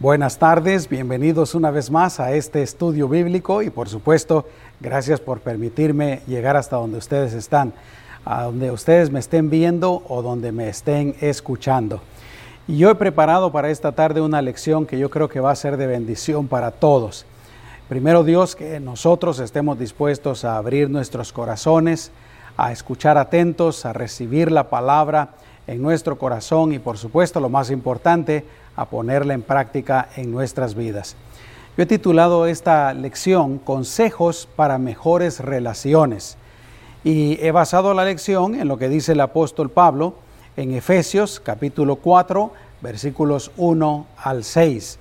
Buenas 0.00 0.38
tardes, 0.38 0.88
bienvenidos 0.88 1.56
una 1.56 1.72
vez 1.72 1.90
más 1.90 2.20
a 2.20 2.30
este 2.32 2.62
estudio 2.62 3.08
bíblico 3.08 3.62
y 3.62 3.70
por 3.70 3.88
supuesto, 3.88 4.46
gracias 4.78 5.18
por 5.18 5.40
permitirme 5.40 6.20
llegar 6.28 6.56
hasta 6.56 6.76
donde 6.76 6.98
ustedes 6.98 7.32
están, 7.32 7.72
a 8.24 8.44
donde 8.44 8.70
ustedes 8.70 9.10
me 9.10 9.18
estén 9.18 9.50
viendo 9.50 10.04
o 10.06 10.22
donde 10.22 10.52
me 10.52 10.68
estén 10.68 11.16
escuchando. 11.20 12.00
Y 12.68 12.76
yo 12.78 12.90
he 12.90 12.94
preparado 12.94 13.50
para 13.50 13.70
esta 13.70 13.90
tarde 13.90 14.20
una 14.20 14.40
lección 14.40 14.86
que 14.86 15.00
yo 15.00 15.10
creo 15.10 15.28
que 15.28 15.40
va 15.40 15.50
a 15.50 15.56
ser 15.56 15.76
de 15.76 15.88
bendición 15.88 16.46
para 16.46 16.70
todos. 16.70 17.26
Primero 17.88 18.22
Dios, 18.22 18.54
que 18.54 18.78
nosotros 18.78 19.40
estemos 19.40 19.80
dispuestos 19.80 20.44
a 20.44 20.58
abrir 20.58 20.88
nuestros 20.88 21.32
corazones, 21.32 22.12
a 22.56 22.70
escuchar 22.70 23.18
atentos, 23.18 23.84
a 23.84 23.92
recibir 23.92 24.52
la 24.52 24.70
palabra 24.70 25.30
en 25.66 25.82
nuestro 25.82 26.18
corazón 26.18 26.72
y 26.72 26.78
por 26.78 26.98
supuesto 26.98 27.40
lo 27.40 27.48
más 27.48 27.72
importante, 27.72 28.44
a 28.78 28.84
ponerla 28.84 29.34
en 29.34 29.42
práctica 29.42 30.08
en 30.14 30.30
nuestras 30.30 30.76
vidas. 30.76 31.16
Yo 31.76 31.82
he 31.82 31.86
titulado 31.86 32.46
esta 32.46 32.94
lección 32.94 33.58
Consejos 33.58 34.48
para 34.54 34.78
mejores 34.78 35.40
relaciones 35.40 36.36
y 37.02 37.44
he 37.44 37.50
basado 37.50 37.92
la 37.92 38.04
lección 38.04 38.54
en 38.54 38.68
lo 38.68 38.78
que 38.78 38.88
dice 38.88 39.12
el 39.12 39.20
apóstol 39.20 39.68
Pablo 39.68 40.14
en 40.56 40.74
Efesios 40.74 41.40
capítulo 41.40 41.96
4 41.96 42.52
versículos 42.80 43.50
1 43.56 44.06
al 44.16 44.44
6. 44.44 44.98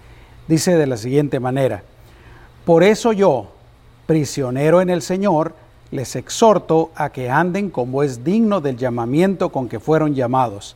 Dice 0.47 0.75
de 0.75 0.87
la 0.87 0.97
siguiente 0.97 1.39
manera, 1.39 1.83
Por 2.65 2.81
eso 2.83 3.13
yo, 3.13 3.51
prisionero 4.07 4.81
en 4.81 4.89
el 4.89 5.03
Señor, 5.03 5.53
les 5.91 6.15
exhorto 6.15 6.89
a 6.95 7.11
que 7.11 7.29
anden 7.29 7.69
como 7.69 8.01
es 8.01 8.23
digno 8.23 8.59
del 8.59 8.75
llamamiento 8.75 9.49
con 9.49 9.69
que 9.69 9.79
fueron 9.79 10.15
llamados 10.15 10.75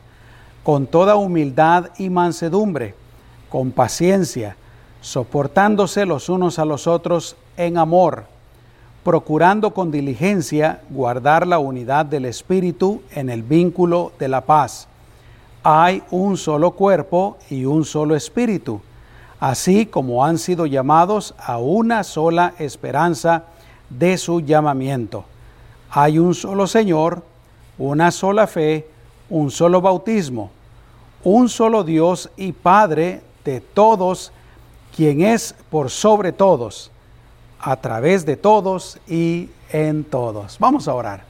con 0.62 0.86
toda 0.86 1.16
humildad 1.16 1.90
y 1.98 2.08
mansedumbre, 2.10 2.94
con 3.50 3.72
paciencia, 3.72 4.56
soportándose 5.00 6.06
los 6.06 6.28
unos 6.28 6.58
a 6.58 6.64
los 6.64 6.86
otros 6.86 7.36
en 7.56 7.76
amor, 7.76 8.24
procurando 9.04 9.74
con 9.74 9.90
diligencia 9.90 10.80
guardar 10.90 11.46
la 11.46 11.58
unidad 11.58 12.06
del 12.06 12.24
Espíritu 12.24 13.02
en 13.10 13.28
el 13.28 13.42
vínculo 13.42 14.12
de 14.18 14.28
la 14.28 14.42
paz. 14.42 14.86
Hay 15.64 16.02
un 16.10 16.36
solo 16.36 16.72
cuerpo 16.72 17.36
y 17.50 17.64
un 17.64 17.84
solo 17.84 18.14
Espíritu, 18.14 18.80
así 19.40 19.86
como 19.86 20.24
han 20.24 20.38
sido 20.38 20.66
llamados 20.66 21.34
a 21.38 21.58
una 21.58 22.04
sola 22.04 22.54
esperanza 22.58 23.44
de 23.90 24.16
su 24.16 24.40
llamamiento. 24.40 25.24
Hay 25.90 26.18
un 26.18 26.34
solo 26.34 26.68
Señor, 26.68 27.24
una 27.76 28.12
sola 28.12 28.46
fe, 28.46 28.88
un 29.28 29.50
solo 29.50 29.80
bautismo, 29.80 30.50
un 31.24 31.48
solo 31.48 31.84
Dios 31.84 32.30
y 32.36 32.52
Padre 32.52 33.20
de 33.44 33.60
todos, 33.60 34.32
quien 34.94 35.22
es 35.22 35.54
por 35.70 35.90
sobre 35.90 36.32
todos, 36.32 36.90
a 37.60 37.76
través 37.76 38.26
de 38.26 38.36
todos 38.36 38.98
y 39.08 39.48
en 39.70 40.04
todos. 40.04 40.58
Vamos 40.58 40.88
a 40.88 40.94
orar. 40.94 41.24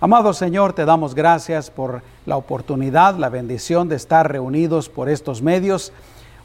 Amado 0.00 0.32
Señor, 0.32 0.72
te 0.72 0.84
damos 0.84 1.14
gracias 1.14 1.70
por 1.70 2.02
la 2.26 2.36
oportunidad, 2.36 3.16
la 3.16 3.28
bendición 3.28 3.88
de 3.88 3.96
estar 3.96 4.30
reunidos 4.30 4.88
por 4.88 5.08
estos 5.08 5.42
medios, 5.42 5.92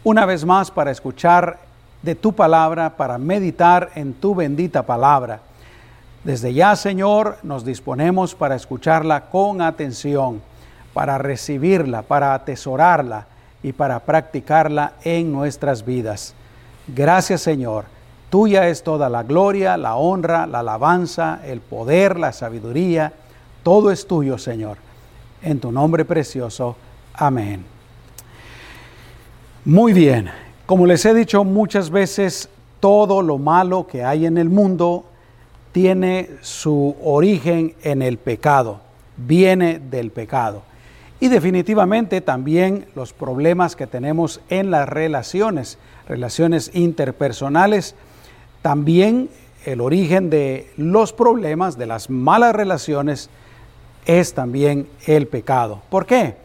una 0.04 0.26
vez 0.26 0.46
más 0.46 0.70
para 0.70 0.92
escuchar 0.92 1.60
de 2.02 2.16
tu 2.16 2.34
palabra, 2.34 2.96
para 2.98 3.18
meditar 3.18 3.92
en 3.96 4.14
tu 4.14 4.36
bendita 4.36 4.84
palabra. 4.84 5.42
Desde 6.24 6.54
ya, 6.54 6.76
Señor, 6.76 7.38
nos 7.42 7.66
disponemos 7.66 8.36
para 8.36 8.56
escucharla 8.56 9.30
con 9.30 9.62
atención 9.62 10.42
para 10.98 11.20
recibirla, 11.20 12.02
para 12.02 12.34
atesorarla 12.34 13.28
y 13.62 13.72
para 13.72 14.00
practicarla 14.00 14.94
en 15.04 15.32
nuestras 15.32 15.86
vidas. 15.86 16.34
Gracias 16.88 17.42
Señor. 17.42 17.86
Tuya 18.32 18.68
es 18.68 18.82
toda 18.82 19.08
la 19.08 19.22
gloria, 19.22 19.78
la 19.78 19.96
honra, 19.96 20.48
la 20.48 20.62
alabanza, 20.62 21.42
el 21.46 21.62
poder, 21.62 22.18
la 22.18 22.34
sabiduría. 22.34 23.14
Todo 23.62 23.92
es 23.92 24.08
tuyo, 24.08 24.40
Señor. 24.40 24.80
En 25.44 25.60
tu 25.60 25.72
nombre 25.72 26.04
precioso. 26.04 26.76
Amén. 27.14 27.64
Muy 29.66 29.94
bien. 29.94 30.32
Como 30.66 30.88
les 30.88 31.06
he 31.06 31.14
dicho 31.14 31.44
muchas 31.44 31.92
veces, 31.92 32.50
todo 32.80 33.22
lo 33.22 33.38
malo 33.38 33.86
que 33.86 34.04
hay 34.04 34.26
en 34.26 34.40
el 34.40 34.50
mundo 34.50 35.06
tiene 35.74 36.32
su 36.42 36.96
origen 37.04 37.76
en 37.84 38.02
el 38.02 38.18
pecado, 38.18 38.80
viene 39.16 39.78
del 39.78 40.10
pecado. 40.10 40.64
Y 41.20 41.30
definitivamente 41.30 42.22
también 42.22 42.86
los 42.96 43.12
problemas 43.12 43.76
que 43.76 43.88
tenemos 43.88 44.40
en 44.50 44.70
las 44.70 44.88
relaciones, 44.88 45.80
relaciones 46.08 46.72
interpersonales, 46.76 47.96
también 48.62 49.30
el 49.66 49.82
origen 49.82 50.30
de 50.30 50.72
los 50.78 51.14
problemas, 51.14 51.78
de 51.78 51.88
las 51.88 52.10
malas 52.12 52.56
relaciones, 52.56 53.30
es 54.06 54.34
también 54.34 54.88
el 55.08 55.28
pecado. 55.28 55.82
¿Por 55.90 56.06
qué? 56.06 56.36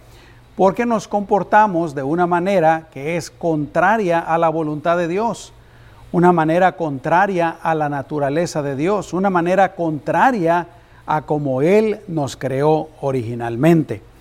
Porque 0.57 0.87
nos 0.87 1.07
comportamos 1.07 1.95
de 1.95 2.03
una 2.03 2.27
manera 2.27 2.89
que 2.93 3.17
es 3.17 3.31
contraria 3.31 4.21
a 4.21 4.39
la 4.39 4.49
voluntad 4.49 4.97
de 4.97 5.07
Dios, 5.07 5.53
una 6.13 6.33
manera 6.33 6.77
contraria 6.77 7.57
a 7.63 7.75
la 7.75 7.89
naturaleza 7.89 8.63
de 8.63 8.75
Dios, 8.75 9.13
una 9.13 9.31
manera 9.31 9.75
contraria 9.75 10.67
a 11.07 11.23
como 11.23 11.63
Él 11.63 12.01
nos 12.09 12.37
creó 12.37 12.89
originalmente. 13.01 14.12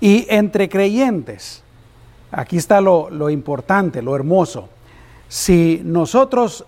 Y 0.00 0.26
entre 0.28 0.68
creyentes, 0.68 1.62
aquí 2.30 2.56
está 2.56 2.80
lo, 2.80 3.30
importante, 3.30 4.02
lo 4.02 4.14
hermoso. 4.14 4.68
Si 5.28 5.80
nosotros, 5.84 6.64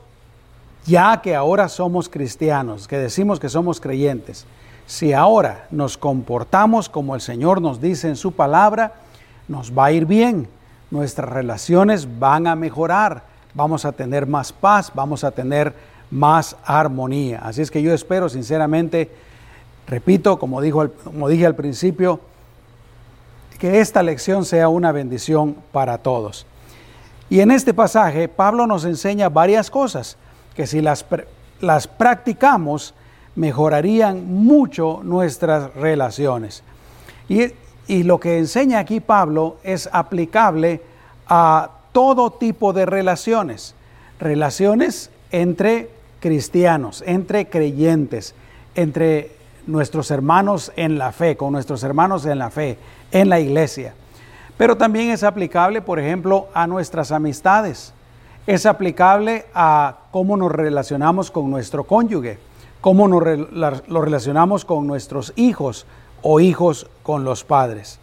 ya 0.86 1.20
que 1.20 1.34
ahora 1.34 1.68
somos 1.68 2.08
cristianos, 2.08 2.88
que 2.88 2.98
decimos 2.98 3.38
que 3.38 3.48
somos 3.48 3.80
creyentes, 3.80 4.46
si 4.86 5.12
ahora 5.12 5.66
nos 5.70 5.98
comportamos 5.98 6.88
como 6.88 7.14
el 7.14 7.20
Señor 7.20 7.60
nos 7.60 7.80
dice 7.80 8.08
en 8.08 8.16
su 8.16 8.32
palabra, 8.32 8.94
nos 9.46 9.76
va 9.76 9.86
a 9.86 9.92
ir 9.92 10.06
bien, 10.06 10.48
nuestras 10.90 11.28
relaciones 11.28 12.18
van 12.18 12.46
a 12.46 12.56
mejorar, 12.56 13.24
vamos 13.52 13.84
a 13.84 13.92
tener 13.92 14.26
más 14.26 14.52
paz, 14.52 14.90
vamos 14.94 15.24
a 15.24 15.30
tener 15.30 15.74
más 16.10 16.56
armonía. 16.64 17.40
Así 17.44 17.60
es 17.60 17.70
que 17.70 17.82
yo 17.82 17.92
espero 17.92 18.30
sinceramente, 18.30 19.10
repito, 19.86 20.38
como, 20.38 20.62
dijo, 20.62 20.88
como 21.04 21.28
dije 21.28 21.44
al 21.44 21.54
principio, 21.54 22.20
que 23.58 23.80
esta 23.80 24.02
lección 24.02 24.44
sea 24.44 24.68
una 24.68 24.92
bendición 24.92 25.56
para 25.72 25.98
todos. 25.98 26.46
Y 27.30 27.40
en 27.40 27.50
este 27.50 27.74
pasaje 27.74 28.28
Pablo 28.28 28.66
nos 28.66 28.84
enseña 28.84 29.28
varias 29.28 29.70
cosas 29.70 30.16
que 30.54 30.66
si 30.66 30.80
las, 30.80 31.04
las 31.60 31.86
practicamos 31.86 32.94
mejorarían 33.34 34.26
mucho 34.26 35.00
nuestras 35.02 35.74
relaciones. 35.74 36.62
Y, 37.28 37.52
y 37.86 38.02
lo 38.02 38.18
que 38.18 38.38
enseña 38.38 38.78
aquí 38.80 39.00
Pablo 39.00 39.58
es 39.62 39.88
aplicable 39.92 40.80
a 41.28 41.70
todo 41.92 42.30
tipo 42.32 42.72
de 42.72 42.86
relaciones, 42.86 43.74
relaciones 44.18 45.10
entre 45.30 45.90
cristianos, 46.20 47.02
entre 47.06 47.48
creyentes, 47.48 48.34
entre 48.74 49.37
nuestros 49.68 50.10
hermanos 50.10 50.72
en 50.74 50.98
la 50.98 51.12
fe, 51.12 51.36
con 51.36 51.52
nuestros 51.52 51.84
hermanos 51.84 52.26
en 52.26 52.38
la 52.38 52.50
fe, 52.50 52.78
en 53.12 53.28
la 53.28 53.38
iglesia. 53.38 53.94
Pero 54.56 54.76
también 54.76 55.10
es 55.10 55.22
aplicable, 55.22 55.82
por 55.82 56.00
ejemplo, 56.00 56.48
a 56.54 56.66
nuestras 56.66 57.12
amistades. 57.12 57.92
Es 58.46 58.66
aplicable 58.66 59.46
a 59.54 59.98
cómo 60.10 60.36
nos 60.36 60.50
relacionamos 60.50 61.30
con 61.30 61.50
nuestro 61.50 61.84
cónyuge, 61.84 62.38
cómo 62.80 63.06
nos 63.06 63.22
lo 63.86 64.00
relacionamos 64.00 64.64
con 64.64 64.86
nuestros 64.86 65.32
hijos 65.36 65.86
o 66.22 66.40
hijos 66.40 66.88
con 67.02 67.24
los 67.24 67.44
padres. 67.44 68.00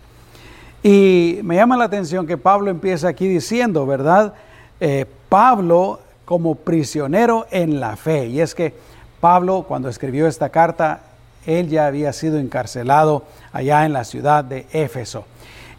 Y 0.84 1.40
me 1.44 1.56
llama 1.56 1.78
la 1.78 1.86
atención 1.86 2.28
que 2.28 2.38
Pablo 2.38 2.70
empieza 2.70 3.08
aquí 3.08 3.28
diciendo, 3.28 3.88
¿verdad? 3.88 4.36
Eh, 4.80 5.06
Pablo 5.30 6.00
como 6.26 6.56
prisionero 6.56 7.48
en 7.50 7.80
la 7.80 7.96
fe. 7.96 8.28
Y 8.28 8.40
es 8.40 8.54
que 8.54 8.74
Pablo 9.20 9.66
cuando 9.68 9.90
escribió 9.90 10.28
esta 10.28 10.50
carta 10.50 11.02
él 11.46 11.70
ya 11.70 11.88
había 11.88 12.14
sido 12.14 12.40
encarcelado 12.40 13.24
allá 13.54 13.86
en 13.86 13.94
la 13.94 14.04
ciudad 14.04 14.44
de 14.44 14.68
Éfeso. 14.72 15.26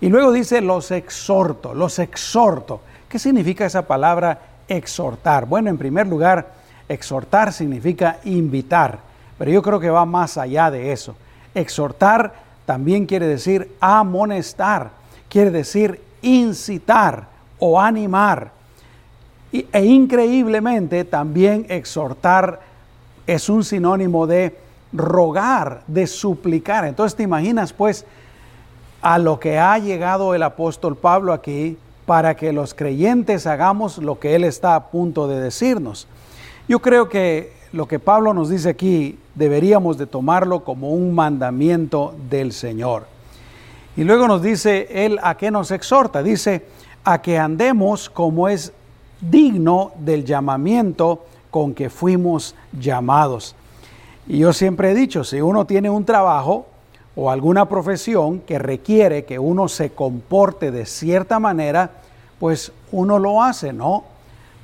Y 0.01 0.09
luego 0.09 0.33
dice, 0.33 0.61
los 0.61 0.91
exhorto, 0.91 1.75
los 1.75 1.99
exhorto. 1.99 2.81
¿Qué 3.09 3.19
significa 3.19 3.65
esa 3.65 3.87
palabra 3.87 4.41
exhortar? 4.69 5.47
Bueno, 5.47 5.71
en 5.71 5.79
primer 5.79 6.07
lugar, 6.07 6.53
exhortar 6.89 7.53
significa 7.53 8.19
invitar, 8.25 8.99
pero 9.39 9.51
yo 9.51 9.63
creo 9.63 9.81
que 9.81 9.91
va 9.91 10.05
más 10.05 10.37
allá 10.37 10.71
de 10.71 10.93
eso. 10.93 11.17
Exhortar 11.55 12.35
también 12.67 13.07
quiere 13.07 13.27
decir 13.27 13.75
amonestar, 13.81 14.91
quiere 15.29 15.51
decir 15.51 16.01
incitar 16.23 17.29
o 17.59 17.81
animar. 17.81 18.51
e 19.53 19.85
increíblemente 19.87 21.05
también 21.05 21.65
exhortar 21.71 22.61
es 23.27 23.49
un 23.49 23.65
sinónimo 23.65 24.27
de 24.27 24.66
rogar, 24.93 25.83
de 25.87 26.07
suplicar. 26.07 26.85
Entonces 26.85 27.17
te 27.17 27.23
imaginas 27.23 27.73
pues 27.73 28.05
a 29.03 29.19
lo 29.19 29.39
que 29.39 29.59
ha 29.59 29.79
llegado 29.79 30.35
el 30.35 30.43
apóstol 30.43 30.97
Pablo 30.97 31.33
aquí, 31.33 31.79
para 32.07 32.37
que 32.37 32.53
los 32.53 32.73
creyentes 32.73 33.47
hagamos 33.47 33.99
lo 33.99 34.21
que 34.21 34.37
Él 34.37 34.45
está 34.45 34.77
a 34.77 34.91
punto 34.91 35.27
de 35.27 35.41
decirnos. 35.41 36.07
Yo 36.69 36.79
creo 36.81 37.09
que 37.09 37.53
lo 37.73 37.89
que 37.89 37.99
Pablo 37.99 38.33
nos 38.33 38.49
dice 38.49 38.71
aquí 38.71 39.19
deberíamos 39.35 39.99
de 39.99 40.07
tomarlo 40.07 40.65
como 40.65 40.91
un 40.91 41.15
mandamiento 41.15 42.15
del 42.31 42.53
Señor. 42.53 43.07
Y 43.97 44.05
luego 44.05 44.29
nos 44.29 44.43
dice 44.43 44.89
Él 44.91 45.19
a 45.23 45.37
qué 45.37 45.51
nos 45.51 45.71
exhorta. 45.71 46.23
Dice, 46.23 46.65
a 47.05 47.23
que 47.23 47.39
andemos 47.39 48.09
como 48.11 48.49
es 48.49 48.73
digno 49.21 49.93
del 49.99 50.25
llamamiento 50.25 51.25
con 51.51 51.75
que 51.75 51.89
fuimos 51.89 52.55
llamados. 52.79 53.55
Y 54.29 54.39
yo 54.39 54.53
siempre 54.53 54.91
he 54.91 54.95
dicho, 54.95 55.23
si 55.23 55.41
uno 55.41 55.67
tiene 55.67 55.89
un 55.89 56.05
trabajo 56.05 56.67
o 57.15 57.31
alguna 57.31 57.69
profesión 57.69 58.41
que 58.41 58.59
requiere 58.59 59.25
que 59.25 59.39
uno 59.39 59.69
se 59.69 59.91
comporte 59.91 60.71
de 60.73 60.85
cierta 60.85 61.39
manera, 61.39 61.91
pues 62.41 62.73
uno 62.91 63.19
lo 63.19 63.43
hace, 63.43 63.73
¿no? 63.73 64.05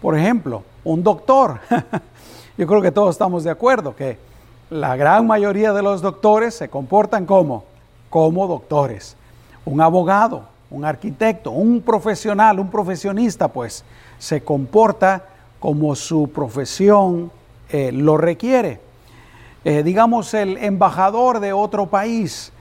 Por 0.00 0.18
ejemplo, 0.18 0.64
un 0.84 1.02
doctor. 1.04 1.60
yo 2.58 2.66
creo 2.66 2.82
que 2.82 2.90
todos 2.90 3.14
estamos 3.14 3.44
de 3.44 3.50
acuerdo 3.50 3.94
que 3.94 4.18
la 4.68 4.96
gran 4.96 5.26
mayoría 5.26 5.72
de 5.72 5.82
los 5.82 6.02
doctores 6.02 6.54
se 6.54 6.68
comportan 6.68 7.24
como, 7.24 7.64
como 8.10 8.48
doctores. 8.48 9.16
Un 9.64 9.80
abogado, 9.80 10.42
un 10.70 10.84
arquitecto, 10.84 11.52
un 11.52 11.82
profesional, 11.82 12.58
un 12.58 12.68
profesionista, 12.68 13.48
pues 13.48 13.84
se 14.18 14.42
comporta 14.42 15.24
como 15.60 15.94
su 15.94 16.30
profesión 16.32 17.30
eh, 17.68 17.92
lo 17.92 18.16
requiere. 18.16 18.91
Eh, 19.64 19.82
digamos, 19.82 20.34
el 20.34 20.56
embajador 20.58 21.40
de 21.40 21.52
otro 21.52 21.86
país 21.86 22.52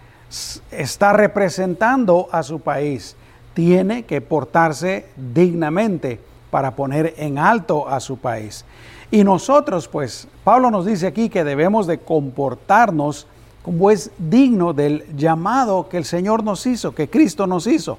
está 0.72 1.14
representando 1.14 2.30
a 2.32 2.44
su 2.44 2.60
país, 2.60 3.16
tiene 3.54 4.04
que 4.04 4.22
portarse 4.22 5.08
dignamente 5.16 6.20
para 6.52 6.76
poner 6.76 7.16
en 7.18 7.38
alto 7.38 7.88
a 7.88 8.00
su 8.00 8.18
país. 8.18 8.66
Y 9.10 9.24
nosotros, 9.24 9.88
pues, 9.88 10.28
Pablo 10.44 10.70
nos 10.70 10.86
dice 10.86 11.08
aquí 11.08 11.30
que 11.30 11.44
debemos 11.44 11.88
de 11.88 11.98
comportarnos 11.98 13.28
como 13.64 13.92
es 13.92 14.12
digno 14.18 14.74
del 14.74 15.06
llamado 15.16 15.90
que 15.90 15.98
el 15.98 16.06
Señor 16.06 16.44
nos 16.44 16.66
hizo, 16.66 16.96
que 16.96 17.10
Cristo 17.10 17.46
nos 17.48 17.68
hizo. 17.68 17.98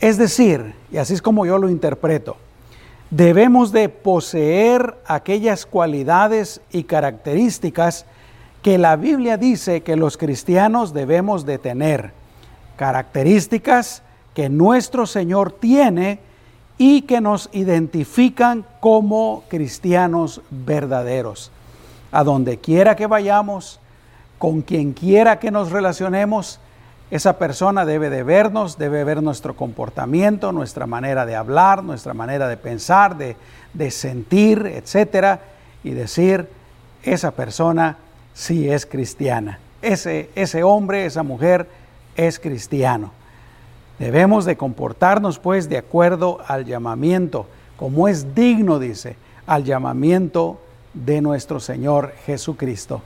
Es 0.00 0.18
decir, 0.18 0.74
y 0.90 0.96
así 0.96 1.14
es 1.14 1.22
como 1.22 1.46
yo 1.46 1.58
lo 1.58 1.68
interpreto, 1.68 2.36
debemos 3.12 3.72
de 3.72 3.90
poseer 3.90 4.96
aquellas 5.06 5.66
cualidades 5.66 6.62
y 6.72 6.84
características 6.84 8.06
que 8.62 8.78
la 8.78 8.96
Biblia 8.96 9.36
dice 9.36 9.82
que 9.82 9.96
los 9.96 10.16
cristianos 10.16 10.94
debemos 10.94 11.44
de 11.44 11.58
tener. 11.58 12.12
Características 12.76 14.02
que 14.32 14.48
nuestro 14.48 15.04
Señor 15.04 15.52
tiene 15.52 16.20
y 16.78 17.02
que 17.02 17.20
nos 17.20 17.50
identifican 17.52 18.64
como 18.80 19.44
cristianos 19.48 20.40
verdaderos. 20.50 21.50
A 22.12 22.24
donde 22.24 22.60
quiera 22.60 22.96
que 22.96 23.06
vayamos, 23.06 23.78
con 24.38 24.62
quien 24.62 24.94
quiera 24.94 25.38
que 25.38 25.50
nos 25.50 25.70
relacionemos, 25.70 26.60
esa 27.12 27.36
persona 27.36 27.84
debe 27.84 28.08
de 28.08 28.22
vernos, 28.22 28.78
debe 28.78 29.04
ver 29.04 29.22
nuestro 29.22 29.54
comportamiento, 29.54 30.50
nuestra 30.50 30.86
manera 30.86 31.26
de 31.26 31.36
hablar, 31.36 31.84
nuestra 31.84 32.14
manera 32.14 32.48
de 32.48 32.56
pensar, 32.56 33.18
de, 33.18 33.90
sentir, 33.90 34.64
etcétera, 34.64 35.42
y 35.84 35.90
decir, 35.90 36.48
esa 37.02 37.32
persona 37.32 37.98
sí 38.32 38.66
es 38.66 38.86
cristiana. 38.86 39.58
Ese, 39.82 40.30
ese 40.34 40.62
hombre, 40.62 41.04
esa 41.04 41.22
mujer 41.22 41.68
es 42.16 42.38
cristiano. 42.38 43.10
Debemos 43.98 44.46
de 44.46 44.56
comportarnos 44.56 45.38
pues 45.38 45.68
de 45.68 45.76
acuerdo 45.76 46.38
al 46.48 46.64
llamamiento, 46.64 47.46
como 47.76 48.08
es 48.08 48.34
digno, 48.34 48.78
dice, 48.78 49.16
al 49.46 49.64
llamamiento 49.64 50.62
de 50.94 51.20
nuestro 51.20 51.60
Señor 51.60 52.14
Jesucristo. 52.24 53.02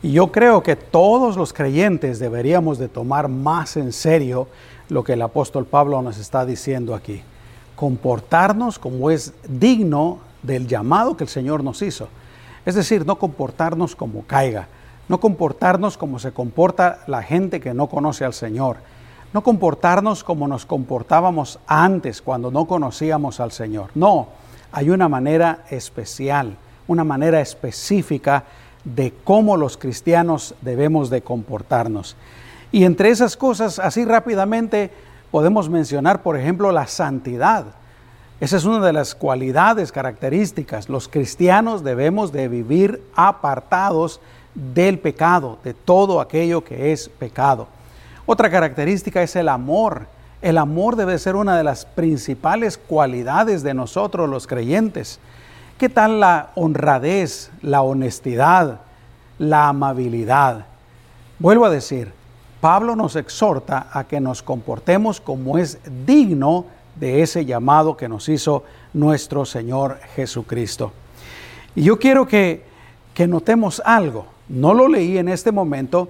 Y 0.00 0.12
yo 0.12 0.30
creo 0.30 0.62
que 0.62 0.76
todos 0.76 1.36
los 1.36 1.52
creyentes 1.52 2.20
deberíamos 2.20 2.78
de 2.78 2.88
tomar 2.88 3.28
más 3.28 3.76
en 3.76 3.92
serio 3.92 4.46
lo 4.88 5.02
que 5.02 5.14
el 5.14 5.22
apóstol 5.22 5.66
Pablo 5.66 6.00
nos 6.02 6.18
está 6.18 6.46
diciendo 6.46 6.94
aquí. 6.94 7.22
Comportarnos 7.74 8.78
como 8.78 9.10
es 9.10 9.34
digno 9.48 10.18
del 10.42 10.68
llamado 10.68 11.16
que 11.16 11.24
el 11.24 11.30
Señor 11.30 11.64
nos 11.64 11.82
hizo. 11.82 12.08
Es 12.64 12.76
decir, 12.76 13.04
no 13.06 13.16
comportarnos 13.16 13.96
como 13.96 14.22
caiga, 14.22 14.68
no 15.08 15.18
comportarnos 15.18 15.96
como 15.96 16.18
se 16.20 16.32
comporta 16.32 17.00
la 17.06 17.22
gente 17.22 17.60
que 17.60 17.74
no 17.74 17.88
conoce 17.88 18.24
al 18.24 18.34
Señor, 18.34 18.76
no 19.32 19.42
comportarnos 19.42 20.22
como 20.22 20.46
nos 20.46 20.64
comportábamos 20.64 21.58
antes 21.66 22.22
cuando 22.22 22.50
no 22.50 22.66
conocíamos 22.66 23.40
al 23.40 23.50
Señor. 23.50 23.90
No, 23.94 24.28
hay 24.70 24.90
una 24.90 25.08
manera 25.08 25.64
especial, 25.70 26.56
una 26.86 27.04
manera 27.04 27.40
específica 27.40 28.44
de 28.94 29.12
cómo 29.24 29.56
los 29.56 29.76
cristianos 29.76 30.54
debemos 30.62 31.10
de 31.10 31.22
comportarnos. 31.22 32.16
Y 32.72 32.84
entre 32.84 33.10
esas 33.10 33.36
cosas, 33.36 33.78
así 33.78 34.04
rápidamente, 34.04 34.90
podemos 35.30 35.68
mencionar, 35.68 36.22
por 36.22 36.36
ejemplo, 36.36 36.72
la 36.72 36.86
santidad. 36.86 37.66
Esa 38.40 38.56
es 38.56 38.64
una 38.64 38.84
de 38.84 38.92
las 38.92 39.14
cualidades 39.14 39.90
características. 39.90 40.88
Los 40.88 41.08
cristianos 41.08 41.82
debemos 41.82 42.32
de 42.32 42.48
vivir 42.48 43.02
apartados 43.14 44.20
del 44.54 44.98
pecado, 44.98 45.58
de 45.64 45.74
todo 45.74 46.20
aquello 46.20 46.62
que 46.62 46.92
es 46.92 47.08
pecado. 47.08 47.66
Otra 48.26 48.50
característica 48.50 49.22
es 49.22 49.34
el 49.36 49.48
amor. 49.48 50.06
El 50.40 50.58
amor 50.58 50.96
debe 50.96 51.18
ser 51.18 51.34
una 51.34 51.56
de 51.56 51.64
las 51.64 51.84
principales 51.84 52.78
cualidades 52.78 53.62
de 53.62 53.74
nosotros 53.74 54.28
los 54.28 54.46
creyentes. 54.46 55.18
¿Qué 55.78 55.88
tal 55.88 56.18
la 56.18 56.50
honradez, 56.56 57.52
la 57.62 57.82
honestidad, 57.82 58.80
la 59.38 59.68
amabilidad? 59.68 60.66
Vuelvo 61.38 61.66
a 61.66 61.70
decir, 61.70 62.10
Pablo 62.60 62.96
nos 62.96 63.14
exhorta 63.14 63.86
a 63.92 64.02
que 64.02 64.20
nos 64.20 64.42
comportemos 64.42 65.20
como 65.20 65.56
es 65.56 65.78
digno 66.04 66.64
de 66.96 67.22
ese 67.22 67.44
llamado 67.44 67.96
que 67.96 68.08
nos 68.08 68.28
hizo 68.28 68.64
nuestro 68.92 69.44
Señor 69.44 70.00
Jesucristo. 70.16 70.90
Y 71.76 71.84
yo 71.84 71.96
quiero 72.00 72.26
que, 72.26 72.66
notemos 73.28 73.80
algo. 73.84 74.26
No 74.48 74.74
lo 74.74 74.88
leí 74.88 75.16
en 75.16 75.28
este 75.28 75.52
momento, 75.52 76.08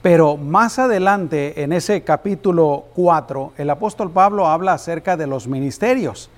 pero 0.00 0.38
más 0.38 0.78
adelante 0.78 1.62
en 1.62 1.74
ese 1.74 2.04
capítulo 2.04 2.86
4, 2.94 3.52
el 3.58 3.68
apóstol 3.68 4.10
Pablo 4.10 4.46
habla 4.46 4.72
acerca 4.72 5.18
de 5.18 5.26
los 5.26 5.46
ministerios. 5.46 6.30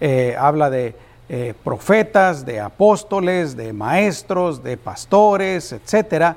Eh, 0.00 0.36
habla 0.38 0.70
de 0.70 0.94
eh, 1.34 1.54
profetas, 1.64 2.44
de 2.44 2.60
apóstoles, 2.60 3.56
de 3.56 3.72
maestros, 3.72 4.62
de 4.62 4.76
pastores, 4.76 5.72
etc. 5.72 6.36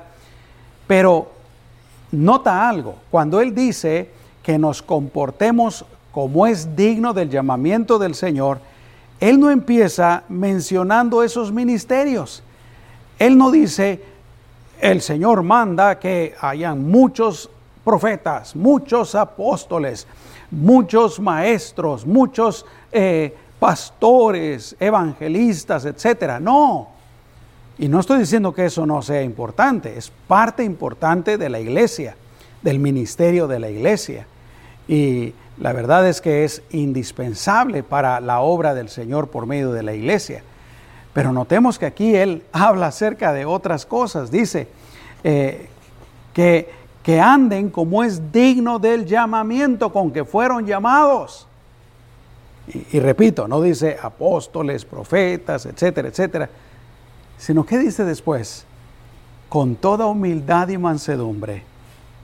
Pero 0.86 1.30
nota 2.10 2.66
algo, 2.66 2.94
cuando 3.10 3.42
Él 3.42 3.54
dice 3.54 4.08
que 4.42 4.58
nos 4.58 4.80
comportemos 4.80 5.84
como 6.12 6.46
es 6.46 6.74
digno 6.74 7.12
del 7.12 7.28
llamamiento 7.28 7.98
del 7.98 8.14
Señor, 8.14 8.58
Él 9.20 9.38
no 9.38 9.50
empieza 9.50 10.22
mencionando 10.30 11.22
esos 11.22 11.52
ministerios. 11.52 12.42
Él 13.18 13.36
no 13.36 13.50
dice, 13.50 14.02
el 14.80 15.02
Señor 15.02 15.42
manda 15.42 15.98
que 15.98 16.34
hayan 16.40 16.90
muchos 16.90 17.50
profetas, 17.84 18.56
muchos 18.56 19.14
apóstoles, 19.14 20.06
muchos 20.50 21.20
maestros, 21.20 22.06
muchos 22.06 22.64
eh, 22.92 23.36
pastores, 23.58 24.76
evangelistas, 24.78 25.84
etcétera. 25.84 26.40
No. 26.40 26.88
Y 27.78 27.88
no 27.88 28.00
estoy 28.00 28.20
diciendo 28.20 28.54
que 28.54 28.66
eso 28.66 28.86
no 28.86 29.02
sea 29.02 29.22
importante, 29.22 29.98
es 29.98 30.10
parte 30.26 30.64
importante 30.64 31.36
de 31.36 31.50
la 31.50 31.60
iglesia, 31.60 32.16
del 32.62 32.78
ministerio 32.78 33.46
de 33.46 33.60
la 33.60 33.68
iglesia. 33.68 34.26
Y 34.88 35.34
la 35.58 35.72
verdad 35.72 36.06
es 36.08 36.20
que 36.20 36.44
es 36.44 36.62
indispensable 36.70 37.82
para 37.82 38.20
la 38.20 38.40
obra 38.40 38.74
del 38.74 38.88
Señor 38.88 39.28
por 39.28 39.46
medio 39.46 39.72
de 39.72 39.82
la 39.82 39.94
iglesia. 39.94 40.42
Pero 41.12 41.32
notemos 41.32 41.78
que 41.78 41.86
aquí 41.86 42.14
Él 42.14 42.44
habla 42.52 42.88
acerca 42.88 43.32
de 43.32 43.44
otras 43.44 43.84
cosas. 43.84 44.30
Dice 44.30 44.68
eh, 45.22 45.68
que, 46.32 46.70
que 47.02 47.20
anden 47.20 47.68
como 47.68 48.04
es 48.04 48.32
digno 48.32 48.78
del 48.78 49.04
llamamiento 49.06 49.92
con 49.92 50.12
que 50.12 50.24
fueron 50.24 50.66
llamados. 50.66 51.46
Y, 52.68 52.98
repito, 52.98 53.46
no 53.46 53.60
dice 53.60 53.96
apóstoles, 54.00 54.84
profetas, 54.84 55.66
etcétera, 55.66 56.08
etcétera, 56.08 56.50
sino 57.38 57.64
que 57.64 57.78
dice 57.78 58.04
después, 58.04 58.64
con 59.48 59.76
toda 59.76 60.06
humildad 60.06 60.68
y 60.68 60.78
mansedumbre, 60.78 61.62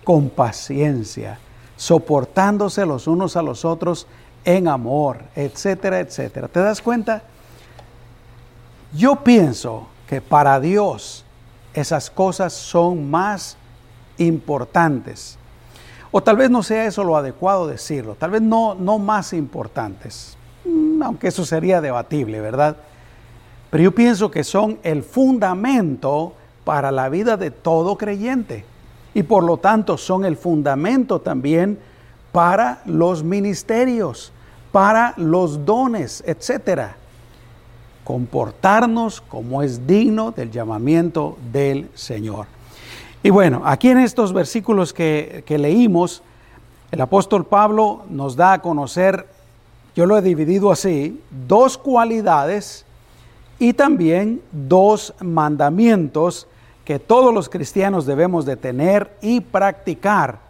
con 0.03 0.31
paciencia, 0.31 1.39
soportándose 1.77 2.85
los 2.87 3.07
unos 3.07 3.37
a 3.37 3.43
los 3.43 3.65
otros 3.65 4.07
en 4.45 4.67
amor, 4.67 5.19
etcétera, 5.37 6.01
etcétera. 6.01 6.49
¿Te 6.49 6.61
das 6.61 6.83
cuenta? 6.83 7.23
Yo 8.93 9.17
pienso 9.23 9.87
que 10.09 10.21
para 10.21 10.59
Dios 10.59 11.25
esas 11.73 12.11
cosas 12.11 12.53
son 12.53 13.11
más 13.11 13.57
importantes. 14.19 15.39
O 16.15 16.23
tal 16.23 16.37
vez 16.37 16.51
no 16.51 16.63
sea 16.63 16.85
eso 16.85 17.03
lo 17.03 17.17
adecuado 17.17 17.67
decirlo, 17.67 18.15
tal 18.15 18.31
vez 18.31 18.43
no, 18.43 18.75
no 18.75 18.99
más 18.99 19.33
importantes, 19.33 20.37
mm, 20.65 21.03
aunque 21.03 21.29
eso 21.29 21.45
sería 21.47 21.81
debatible, 21.81 22.41
¿verdad? 22.41 22.77
Pero 23.71 23.85
yo 23.85 23.95
pienso 23.95 24.31
que 24.31 24.45
son 24.45 24.79
el 24.83 25.03
fundamento 25.03 26.35
para 26.65 26.93
la 26.93 27.09
vida 27.09 27.39
de 27.39 27.51
todo 27.51 27.97
creyente 27.97 28.67
y 29.15 29.23
por 29.23 29.43
lo 29.43 29.57
tanto 29.57 29.97
son 29.97 30.27
el 30.27 30.37
fundamento 30.37 31.23
también 31.23 31.79
para 32.33 32.83
los 32.85 33.25
ministerios, 33.25 34.33
para 34.71 35.15
los 35.17 35.65
dones, 35.65 36.23
etcétera. 36.27 36.97
Comportarnos 38.05 39.23
como 39.23 39.63
es 39.63 39.87
digno 39.87 40.33
del 40.33 40.51
llamamiento 40.51 41.39
del 41.53 41.89
Señor. 41.95 42.47
Y 43.23 43.31
bueno, 43.31 43.63
aquí 43.65 43.89
en 43.89 43.99
estos 43.99 44.33
versículos 44.33 44.93
que, 44.93 45.45
que 45.47 45.59
leímos, 45.59 46.23
el 46.91 47.01
apóstol 47.01 47.47
Pablo 47.47 48.03
nos 48.11 48.37
da 48.37 48.55
a 48.55 48.59
conocer, 48.61 49.27
yo 49.95 50.07
lo 50.07 50.19
he 50.19 50.23
dividido 50.23 50.73
así, 50.73 51.23
dos 51.47 51.79
cualidades 51.79 52.85
y 53.59 53.75
también 53.75 54.43
dos 54.51 55.15
mandamientos 55.21 56.49
que 56.85 56.99
todos 56.99 57.33
los 57.33 57.49
cristianos 57.49 58.07
debemos 58.07 58.45
de 58.45 58.57
tener 58.57 59.17
y 59.23 59.41
practicar 59.41 60.41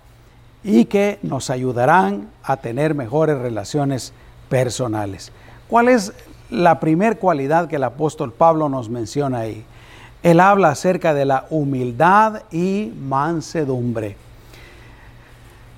y 0.65 0.87
que 0.87 1.19
nos 1.23 1.51
ayudarán 1.51 2.29
a 2.43 2.57
tener 2.57 2.95
mejores 2.95 3.39
relaciones 3.39 4.13
personales. 4.49 5.31
¿Cuál 5.69 5.89
es 5.89 6.13
la 6.51 6.81
primera 6.81 7.17
cualidad 7.17 7.69
que 7.69 7.77
el 7.77 7.85
apóstol 7.85 8.33
Pablo 8.33 8.69
nos 8.69 8.89
menciona 8.89 9.41
ahí? 9.41 9.65
Él 10.23 10.41
habla 10.41 10.71
acerca 10.71 11.15
de 11.15 11.25
la 11.25 11.47
humildad 11.51 12.43
y 12.51 12.93
mansedumbre. 12.97 14.17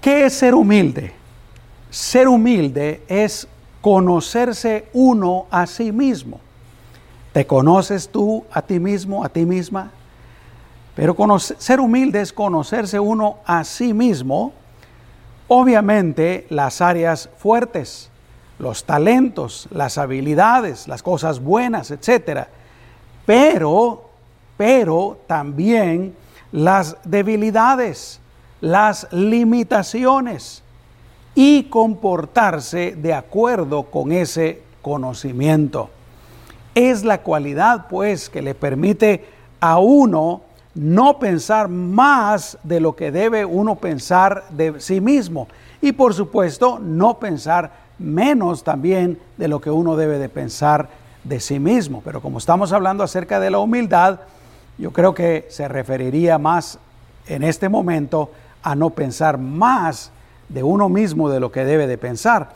¿Qué 0.01 0.27
es 0.27 0.35
ser 0.35 0.55
humilde? 0.55 1.13
Ser 1.91 2.29
humilde 2.29 3.03
es 3.09 3.49
conocerse 3.81 4.87
uno 4.93 5.47
a 5.51 5.67
sí 5.67 5.93
mismo. 5.93 6.41
¿Te 7.33 7.47
conoces 7.47 8.09
tú 8.09 8.45
a 8.53 8.63
ti 8.63 8.79
mismo, 8.79 9.25
a 9.25 9.29
ti 9.29 9.47
misma? 9.47 9.91
Pero 10.95 11.17
ser 11.39 11.81
humilde 11.81 12.21
es 12.21 12.33
conocerse 12.33 13.01
uno 13.01 13.39
a 13.45 13.65
sí 13.65 13.93
mismo, 13.93 14.53
obviamente 15.49 16.47
las 16.51 16.81
áreas 16.81 17.29
fuertes, 17.39 18.11
los 18.59 18.85
talentos, 18.85 19.69
las 19.73 19.99
habilidades, 19.99 20.87
las 20.87 21.03
cosas 21.03 21.41
buenas, 21.41 21.91
etcétera. 21.91 22.49
Pero, 23.27 24.04
pero 24.57 25.19
también 25.27 26.15
las 26.53 26.97
debilidades, 27.05 28.21
las 28.61 29.09
limitaciones 29.13 30.63
y 31.35 31.65
comportarse 31.65 32.95
de 32.97 33.13
acuerdo 33.13 33.85
con 33.85 34.13
ese 34.13 34.63
conocimiento. 34.83 35.91
Es 36.75 37.05
la 37.05 37.23
cualidad, 37.23 37.87
pues, 37.89 38.31
que 38.31 38.43
le 38.43 38.55
permite 38.55 39.25
a 39.61 39.79
uno 39.79 40.43
no 40.75 41.19
pensar 41.19 41.69
más 41.69 42.59
de 42.63 42.81
lo 42.81 42.97
que 42.97 43.11
debe 43.11 43.45
uno 43.45 43.77
pensar 43.77 44.45
de 44.51 44.81
sí 44.81 45.01
mismo. 45.01 45.49
Y 45.81 45.93
por 45.93 46.15
supuesto, 46.15 46.79
no 46.81 47.19
pensar 47.19 47.73
menos 47.99 48.65
también 48.65 49.19
de 49.37 49.49
lo 49.49 49.61
que 49.61 49.71
uno 49.71 49.97
debe 49.97 50.19
de 50.19 50.29
pensar 50.29 50.89
de 51.23 51.41
sí 51.41 51.59
mismo. 51.59 52.03
Pero 52.05 52.21
como 52.21 52.39
estamos 52.39 52.73
hablando 52.73 53.05
acerca 53.05 53.39
de 53.39 53.51
la 53.51 53.59
humildad, 53.59 54.21
yo 54.79 54.93
creo 54.93 55.15
que 55.15 55.47
se 55.51 55.69
referiría 55.69 56.39
más 56.39 56.79
en 57.27 57.43
este 57.43 57.69
momento 57.69 58.31
a 58.63 58.75
no 58.75 58.91
pensar 58.91 59.39
más 59.39 60.11
de 60.49 60.63
uno 60.63 60.89
mismo 60.89 61.31
de 61.31 61.41
lo 61.41 61.53
que 61.53 61.65
debe 61.65 61.87
de 61.87 61.99
pensar. 61.99 62.53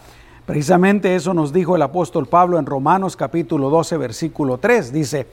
Precisamente 0.47 1.15
eso 1.15 1.35
nos 1.35 1.53
dijo 1.53 1.77
el 1.77 1.83
apóstol 1.83 2.27
Pablo 2.27 2.59
en 2.59 2.67
Romanos 2.67 3.17
capítulo 3.17 3.71
12, 3.71 3.97
versículo 3.99 4.59
3. 4.59 4.93
Dice, 4.93 5.27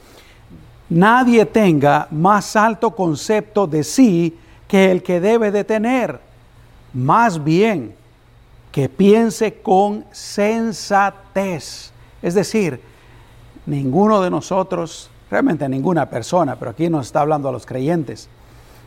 nadie 0.90 1.46
tenga 1.46 2.06
más 2.10 2.54
alto 2.54 2.94
concepto 2.94 3.66
de 3.66 3.82
sí 3.82 4.38
que 4.68 4.90
el 4.90 5.02
que 5.02 5.20
debe 5.20 5.50
de 5.50 5.64
tener. 5.64 6.20
Más 6.92 7.42
bien, 7.42 7.94
que 8.70 8.90
piense 8.90 9.54
con 9.54 10.04
sensatez. 10.12 11.92
Es 12.20 12.34
decir, 12.34 12.80
ninguno 13.64 14.20
de 14.20 14.30
nosotros, 14.30 15.10
realmente 15.30 15.68
ninguna 15.68 16.08
persona, 16.08 16.56
pero 16.56 16.70
aquí 16.70 16.88
nos 16.88 17.06
está 17.06 17.20
hablando 17.20 17.48
a 17.48 17.52
los 17.52 17.66
creyentes, 17.66 18.28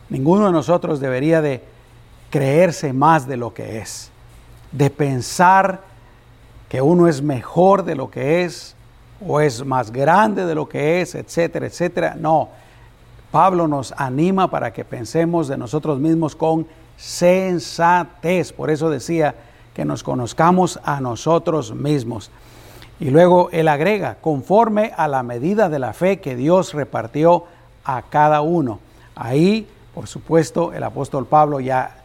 ninguno 0.08 0.46
de 0.46 0.52
nosotros 0.52 1.00
debería 1.00 1.42
de 1.42 1.62
creerse 2.30 2.92
más 2.92 3.26
de 3.26 3.36
lo 3.36 3.52
que 3.52 3.78
es, 3.78 4.10
de 4.72 4.90
pensar 4.90 5.82
que 6.68 6.80
uno 6.80 7.08
es 7.08 7.20
mejor 7.20 7.84
de 7.84 7.96
lo 7.96 8.10
que 8.10 8.44
es, 8.44 8.76
o 9.26 9.40
es 9.40 9.64
más 9.64 9.90
grande 9.90 10.46
de 10.46 10.54
lo 10.54 10.68
que 10.68 11.00
es, 11.00 11.14
etcétera, 11.14 11.66
etcétera. 11.66 12.16
No, 12.18 12.48
Pablo 13.30 13.68
nos 13.68 13.92
anima 13.96 14.50
para 14.50 14.72
que 14.72 14.84
pensemos 14.84 15.48
de 15.48 15.58
nosotros 15.58 15.98
mismos 15.98 16.34
con 16.34 16.66
sensatez. 16.96 18.52
Por 18.52 18.70
eso 18.70 18.90
decía 18.90 19.34
que 19.74 19.84
nos 19.84 20.02
conozcamos 20.02 20.80
a 20.84 21.00
nosotros 21.00 21.74
mismos. 21.74 22.30
Y 23.00 23.08
luego 23.10 23.48
él 23.50 23.66
agrega, 23.68 24.16
conforme 24.20 24.92
a 24.94 25.08
la 25.08 25.22
medida 25.22 25.70
de 25.70 25.78
la 25.78 25.94
fe 25.94 26.20
que 26.20 26.36
Dios 26.36 26.74
repartió 26.74 27.44
a 27.82 28.02
cada 28.02 28.42
uno. 28.42 28.78
Ahí, 29.16 29.66
por 29.94 30.06
supuesto, 30.06 30.74
el 30.74 30.82
apóstol 30.82 31.26
Pablo 31.26 31.60
ya 31.60 31.96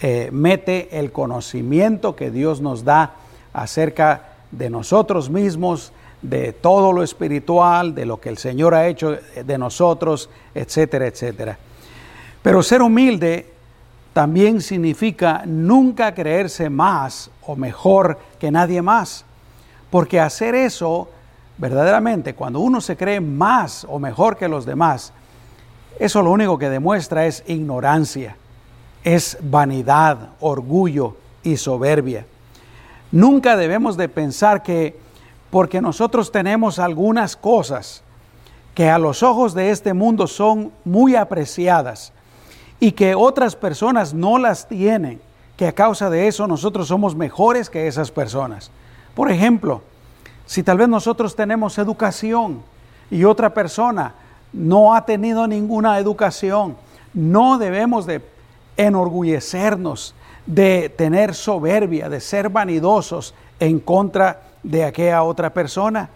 eh, 0.00 0.28
mete 0.32 0.98
el 0.98 1.12
conocimiento 1.12 2.16
que 2.16 2.32
Dios 2.32 2.60
nos 2.60 2.84
da 2.84 3.12
acerca 3.52 4.22
de 4.50 4.70
nosotros 4.70 5.30
mismos, 5.30 5.92
de 6.20 6.52
todo 6.52 6.92
lo 6.92 7.02
espiritual, 7.02 7.94
de 7.94 8.04
lo 8.04 8.20
que 8.20 8.28
el 8.28 8.36
Señor 8.36 8.74
ha 8.74 8.88
hecho 8.88 9.16
de 9.44 9.58
nosotros, 9.58 10.28
etcétera, 10.54 11.06
etcétera. 11.06 11.58
Pero 12.42 12.62
ser 12.62 12.82
humilde 12.82 13.52
también 14.12 14.60
significa 14.60 15.42
nunca 15.46 16.14
creerse 16.14 16.68
más 16.68 17.30
o 17.46 17.54
mejor 17.54 18.18
que 18.38 18.50
nadie 18.50 18.82
más. 18.82 19.24
Porque 19.90 20.20
hacer 20.20 20.54
eso, 20.54 21.08
verdaderamente, 21.58 22.34
cuando 22.34 22.60
uno 22.60 22.80
se 22.80 22.96
cree 22.96 23.20
más 23.20 23.84
o 23.88 23.98
mejor 23.98 24.36
que 24.36 24.48
los 24.48 24.64
demás, 24.64 25.12
eso 25.98 26.22
lo 26.22 26.30
único 26.30 26.58
que 26.58 26.70
demuestra 26.70 27.26
es 27.26 27.44
ignorancia, 27.46 28.36
es 29.04 29.36
vanidad, 29.42 30.30
orgullo 30.40 31.16
y 31.42 31.56
soberbia. 31.56 32.24
Nunca 33.12 33.56
debemos 33.56 33.96
de 33.96 34.08
pensar 34.08 34.62
que 34.62 34.96
porque 35.50 35.80
nosotros 35.80 36.30
tenemos 36.30 36.78
algunas 36.78 37.36
cosas 37.36 38.02
que 38.74 38.88
a 38.88 38.98
los 38.98 39.22
ojos 39.22 39.52
de 39.52 39.70
este 39.70 39.94
mundo 39.94 40.26
son 40.26 40.72
muy 40.84 41.16
apreciadas 41.16 42.12
y 42.78 42.92
que 42.92 43.14
otras 43.14 43.56
personas 43.56 44.14
no 44.14 44.38
las 44.38 44.68
tienen, 44.68 45.20
que 45.56 45.66
a 45.66 45.72
causa 45.72 46.08
de 46.08 46.28
eso 46.28 46.46
nosotros 46.46 46.88
somos 46.88 47.14
mejores 47.14 47.68
que 47.68 47.88
esas 47.88 48.10
personas. 48.10 48.70
Por 49.14 49.30
ejemplo, 49.30 49.82
si 50.46 50.62
tal 50.62 50.78
vez 50.78 50.88
nosotros 50.88 51.36
tenemos 51.36 51.78
educación 51.78 52.62
y 53.10 53.24
otra 53.24 53.54
persona 53.54 54.14
no 54.52 54.94
ha 54.94 55.04
tenido 55.04 55.46
ninguna 55.46 55.98
educación, 55.98 56.76
no 57.14 57.58
debemos 57.58 58.06
de 58.06 58.22
enorgullecernos, 58.76 60.14
de 60.46 60.88
tener 60.88 61.34
soberbia, 61.34 62.08
de 62.08 62.20
ser 62.20 62.48
vanidosos 62.48 63.34
en 63.58 63.78
contra 63.78 64.42
de 64.62 64.84
aquella 64.84 65.22
otra 65.22 65.52
persona. 65.52 66.08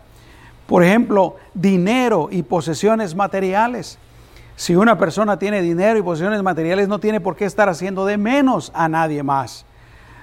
Por 0.67 0.83
ejemplo, 0.83 1.37
dinero 1.53 2.29
y 2.31 2.43
posesiones 2.43 3.15
materiales. 3.15 3.99
Si 4.57 4.75
una 4.75 4.99
persona 4.99 5.39
tiene 5.39 5.61
dinero 5.63 5.99
y 5.99 6.03
posesiones 6.03 6.43
materiales, 6.43 6.89
no 6.89 7.01
tiene 7.01 7.21
por 7.21 7.37
qué 7.37 7.45
estar 7.45 7.69
haciendo 7.69 8.07
de 8.07 8.17
menos 8.17 8.71
a 8.75 8.89
nadie 8.89 9.23
más. 9.23 9.67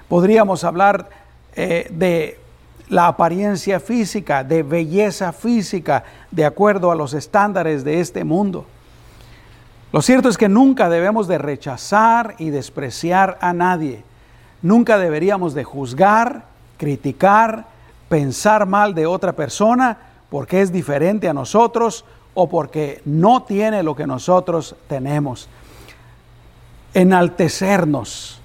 Podríamos 0.08 0.64
hablar 0.64 1.10
eh, 1.54 1.86
de 1.90 2.41
la 2.88 3.06
apariencia 3.06 3.80
física, 3.80 4.44
de 4.44 4.62
belleza 4.62 5.32
física, 5.32 6.04
de 6.30 6.44
acuerdo 6.44 6.90
a 6.90 6.94
los 6.94 7.14
estándares 7.14 7.84
de 7.84 8.00
este 8.00 8.24
mundo. 8.24 8.66
Lo 9.92 10.02
cierto 10.02 10.28
es 10.28 10.38
que 10.38 10.48
nunca 10.48 10.88
debemos 10.88 11.28
de 11.28 11.38
rechazar 11.38 12.34
y 12.38 12.50
despreciar 12.50 13.38
a 13.40 13.52
nadie. 13.52 14.02
Nunca 14.62 14.98
deberíamos 14.98 15.54
de 15.54 15.64
juzgar, 15.64 16.44
criticar 16.78 17.66
pensar 18.12 18.66
mal 18.66 18.94
de 18.94 19.06
otra 19.06 19.32
persona 19.32 19.96
porque 20.28 20.60
es 20.60 20.70
diferente 20.70 21.30
a 21.30 21.32
nosotros 21.32 22.04
o 22.34 22.46
porque 22.46 23.00
no 23.06 23.44
tiene 23.44 23.82
lo 23.82 23.96
que 23.96 24.06
nosotros 24.06 24.76
tenemos. 24.86 25.48
Enaltecernos 26.92 28.41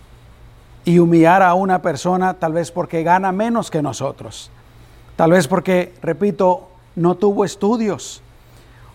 y 0.87 0.99
humillar 0.99 1.43
a 1.43 1.53
una 1.53 1.81
persona 1.81 2.35
tal 2.35 2.53
vez 2.53 2.71
porque 2.71 3.03
gana 3.03 3.33
menos 3.33 3.69
que 3.69 3.81
nosotros. 3.81 4.49
Tal 5.17 5.31
vez 5.31 5.45
porque, 5.45 5.93
repito, 6.01 6.69
no 6.95 7.15
tuvo 7.15 7.43
estudios 7.43 8.21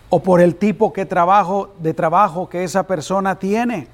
o 0.09 0.19
por 0.23 0.41
el 0.41 0.55
tipo 0.55 0.91
que 0.91 1.05
trabajo, 1.05 1.69
de 1.77 1.93
trabajo 1.93 2.49
que 2.49 2.63
esa 2.63 2.87
persona 2.87 3.37
tiene. 3.37 3.87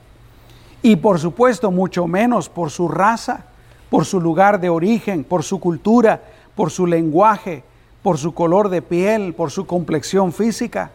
y 0.81 0.95
por 0.95 1.19
supuesto 1.19 1.71
mucho 1.71 2.07
menos 2.07 2.47
por 2.47 2.71
su 2.71 2.87
raza, 2.87 3.43
por 3.89 4.05
su 4.05 4.21
lugar 4.21 4.61
de 4.61 4.69
origen, 4.69 5.25
por 5.25 5.43
su 5.43 5.59
cultura, 5.59 6.21
por 6.55 6.71
su 6.71 6.87
lenguaje, 6.87 7.63
por 8.01 8.17
su 8.17 8.33
color 8.33 8.69
de 8.69 8.81
piel, 8.81 9.33
por 9.33 9.51
su 9.51 9.67
complexión 9.67 10.31
física 10.31 10.91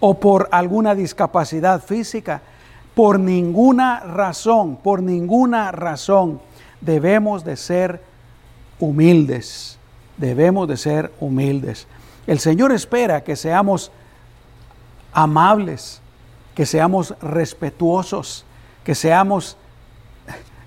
o 0.00 0.18
por 0.18 0.48
alguna 0.50 0.96
discapacidad 0.96 1.80
física. 1.84 2.42
Por 2.94 3.18
ninguna 3.18 4.00
razón, 4.00 4.76
por 4.76 5.02
ninguna 5.02 5.72
razón 5.72 6.40
debemos 6.80 7.44
de 7.44 7.56
ser 7.56 8.02
humildes. 8.78 9.78
Debemos 10.18 10.68
de 10.68 10.76
ser 10.76 11.12
humildes. 11.20 11.86
El 12.26 12.38
Señor 12.38 12.70
espera 12.72 13.24
que 13.24 13.34
seamos 13.34 13.90
amables, 15.12 16.00
que 16.54 16.66
seamos 16.66 17.14
respetuosos, 17.22 18.44
que 18.84 18.94
seamos 18.94 19.56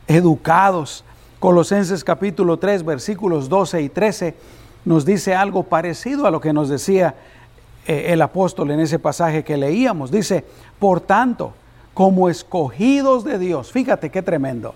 educados. 0.07 1.03
Colosenses 1.39 2.03
capítulo 2.03 2.57
3 2.57 2.83
versículos 2.83 3.49
12 3.49 3.81
y 3.83 3.89
13 3.89 4.35
nos 4.83 5.05
dice 5.05 5.35
algo 5.35 5.63
parecido 5.63 6.25
a 6.25 6.31
lo 6.31 6.41
que 6.41 6.53
nos 6.53 6.69
decía 6.69 7.15
eh, 7.87 8.05
el 8.09 8.21
apóstol 8.21 8.71
en 8.71 8.79
ese 8.79 8.99
pasaje 8.99 9.43
que 9.43 9.57
leíamos. 9.57 10.11
Dice, 10.11 10.45
por 10.79 11.01
tanto, 11.01 11.53
como 11.95 12.29
escogidos 12.29 13.23
de 13.23 13.39
Dios, 13.39 13.71
fíjate 13.71 14.11
qué 14.11 14.21
tremendo, 14.21 14.75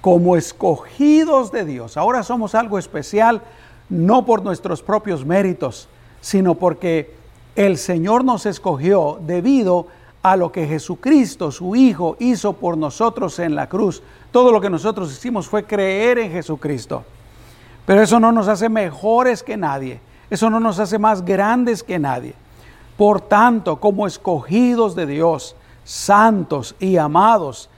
como 0.00 0.36
escogidos 0.36 1.50
de 1.50 1.64
Dios, 1.64 1.96
ahora 1.96 2.22
somos 2.22 2.54
algo 2.54 2.78
especial, 2.78 3.42
no 3.88 4.24
por 4.24 4.42
nuestros 4.42 4.82
propios 4.82 5.24
méritos, 5.24 5.88
sino 6.20 6.54
porque 6.54 7.14
el 7.56 7.78
Señor 7.78 8.24
nos 8.24 8.46
escogió 8.46 9.18
debido 9.22 9.86
a 10.22 10.36
lo 10.36 10.52
que 10.52 10.66
Jesucristo, 10.66 11.50
su 11.50 11.74
Hijo, 11.74 12.16
hizo 12.20 12.52
por 12.52 12.78
nosotros 12.78 13.38
en 13.38 13.54
la 13.54 13.68
cruz. 13.68 14.02
Todo 14.30 14.52
lo 14.52 14.60
que 14.60 14.70
nosotros 14.70 15.12
hicimos 15.12 15.48
fue 15.48 15.64
creer 15.64 16.18
en 16.18 16.30
Jesucristo. 16.30 17.02
Pero 17.84 18.02
eso 18.02 18.20
no 18.20 18.30
nos 18.30 18.46
hace 18.46 18.68
mejores 18.68 19.42
que 19.42 19.56
nadie. 19.56 20.00
Eso 20.30 20.48
no 20.48 20.60
nos 20.60 20.78
hace 20.78 20.98
más 20.98 21.24
grandes 21.24 21.82
que 21.82 21.98
nadie. 21.98 22.34
Por 22.96 23.20
tanto, 23.20 23.80
como 23.80 24.06
escogidos 24.06 24.94
de 24.94 25.06
Dios, 25.06 25.56
santos 25.84 26.74
y 26.78 26.96
amados, 26.96 27.68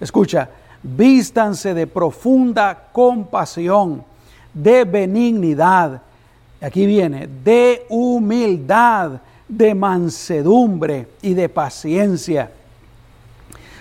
escucha, 0.00 0.48
vístanse 0.82 1.74
de 1.74 1.86
profunda 1.86 2.88
compasión, 2.92 4.04
de 4.52 4.84
benignidad, 4.84 6.02
aquí 6.60 6.86
viene, 6.86 7.26
de 7.26 7.86
humildad, 7.88 9.12
de 9.48 9.74
mansedumbre 9.74 11.08
y 11.22 11.34
de 11.34 11.48
paciencia, 11.48 12.50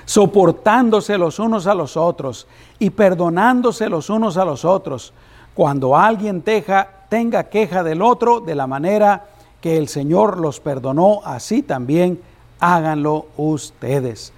soportándose 0.05 1.17
los 1.17 1.39
unos 1.39 1.67
a 1.67 1.73
los 1.73 1.95
otros 1.95 2.47
y 2.79 2.89
perdonándose 2.89 3.89
los 3.89 4.09
unos 4.09 4.37
a 4.37 4.45
los 4.45 4.65
otros. 4.65 5.13
Cuando 5.53 5.95
alguien 5.95 6.41
teja, 6.41 6.89
tenga 7.09 7.43
queja 7.45 7.83
del 7.83 8.01
otro 8.01 8.39
de 8.39 8.55
la 8.55 8.67
manera 8.67 9.25
que 9.61 9.77
el 9.77 9.87
Señor 9.87 10.39
los 10.39 10.59
perdonó, 10.59 11.21
así 11.23 11.61
también 11.61 12.19
háganlo 12.63 13.27
ustedes. 13.35 14.31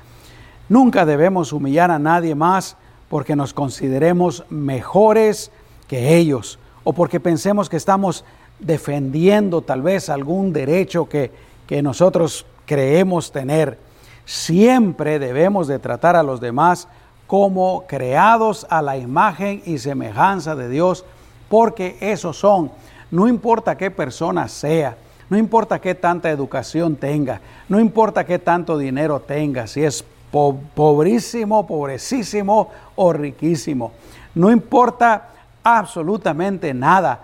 Nunca 0.68 1.06
debemos 1.06 1.54
humillar 1.54 1.92
a 1.92 2.00
nadie 2.00 2.34
más 2.34 2.76
porque 3.08 3.36
nos 3.36 3.54
consideremos 3.54 4.44
mejores 4.50 5.52
que 5.88 6.18
ellos 6.18 6.58
o 6.84 6.94
porque 6.94 7.20
pensemos 7.20 7.70
que 7.70 7.78
estamos 7.78 8.26
defendiendo 8.60 9.62
tal 9.62 9.84
vez 9.84 10.10
algún 10.10 10.54
derecho 10.54 11.08
que, 11.08 11.32
que 11.68 11.84
nosotros 11.84 12.48
creemos 12.66 13.32
tener. 13.32 13.78
Siempre 14.26 15.20
debemos 15.20 15.68
de 15.68 15.78
tratar 15.78 16.16
a 16.16 16.24
los 16.24 16.42
demás 16.42 16.88
como 17.28 17.86
creados 17.88 18.66
a 18.72 18.82
la 18.82 18.98
imagen 18.98 19.62
y 19.66 19.78
semejanza 19.78 20.56
de 20.56 20.68
Dios, 20.68 21.06
porque 21.48 21.96
esos 22.00 22.40
son, 22.40 22.72
no 23.12 23.28
importa 23.28 23.78
qué 23.78 23.92
persona 23.92 24.48
sea, 24.48 24.98
no 25.30 25.38
importa 25.38 25.80
qué 25.80 25.96
tanta 25.96 26.30
educación 26.30 26.96
tenga, 26.96 27.42
no 27.68 27.80
importa 27.80 28.26
qué 28.26 28.40
tanto 28.40 28.78
dinero 28.78 29.20
tenga, 29.20 29.68
si 29.68 29.84
es 29.84 30.04
pobrísimo, 30.32 31.66
pobrecísimo 31.66 32.70
o 32.96 33.14
riquísimo, 33.14 33.92
no 34.36 34.52
importa 34.52 35.30
absolutamente 35.64 36.74
nada. 36.74 37.20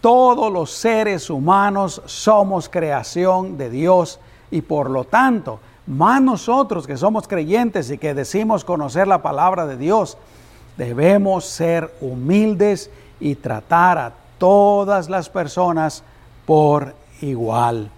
Todos 0.00 0.52
los 0.52 0.70
seres 0.70 1.30
humanos 1.30 2.02
somos 2.04 2.68
creación 2.68 3.56
de 3.56 3.70
Dios 3.70 4.20
y 4.50 4.60
por 4.60 4.90
lo 4.90 5.04
tanto 5.04 5.58
más 5.86 6.22
nosotros 6.22 6.86
que 6.86 6.96
somos 6.96 7.26
creyentes 7.26 7.90
y 7.90 7.98
que 7.98 8.14
decimos 8.14 8.64
conocer 8.64 9.06
la 9.06 9.22
palabra 9.22 9.66
de 9.66 9.76
Dios, 9.76 10.16
debemos 10.76 11.44
ser 11.46 11.94
humildes 12.00 12.90
y 13.20 13.34
tratar 13.34 13.98
a 13.98 14.12
todas 14.38 15.08
las 15.08 15.28
personas 15.28 16.02
por 16.46 16.94
igual. 17.20 17.90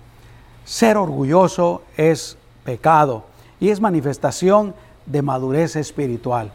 Ser 0.65 0.97
orgulloso 0.97 1.83
es 1.97 2.37
pecado 2.65 3.25
y 3.61 3.71
es 3.71 3.81
manifestación 3.81 4.75
de 5.07 5.23
madurez 5.23 5.77
espiritual. 5.77 6.51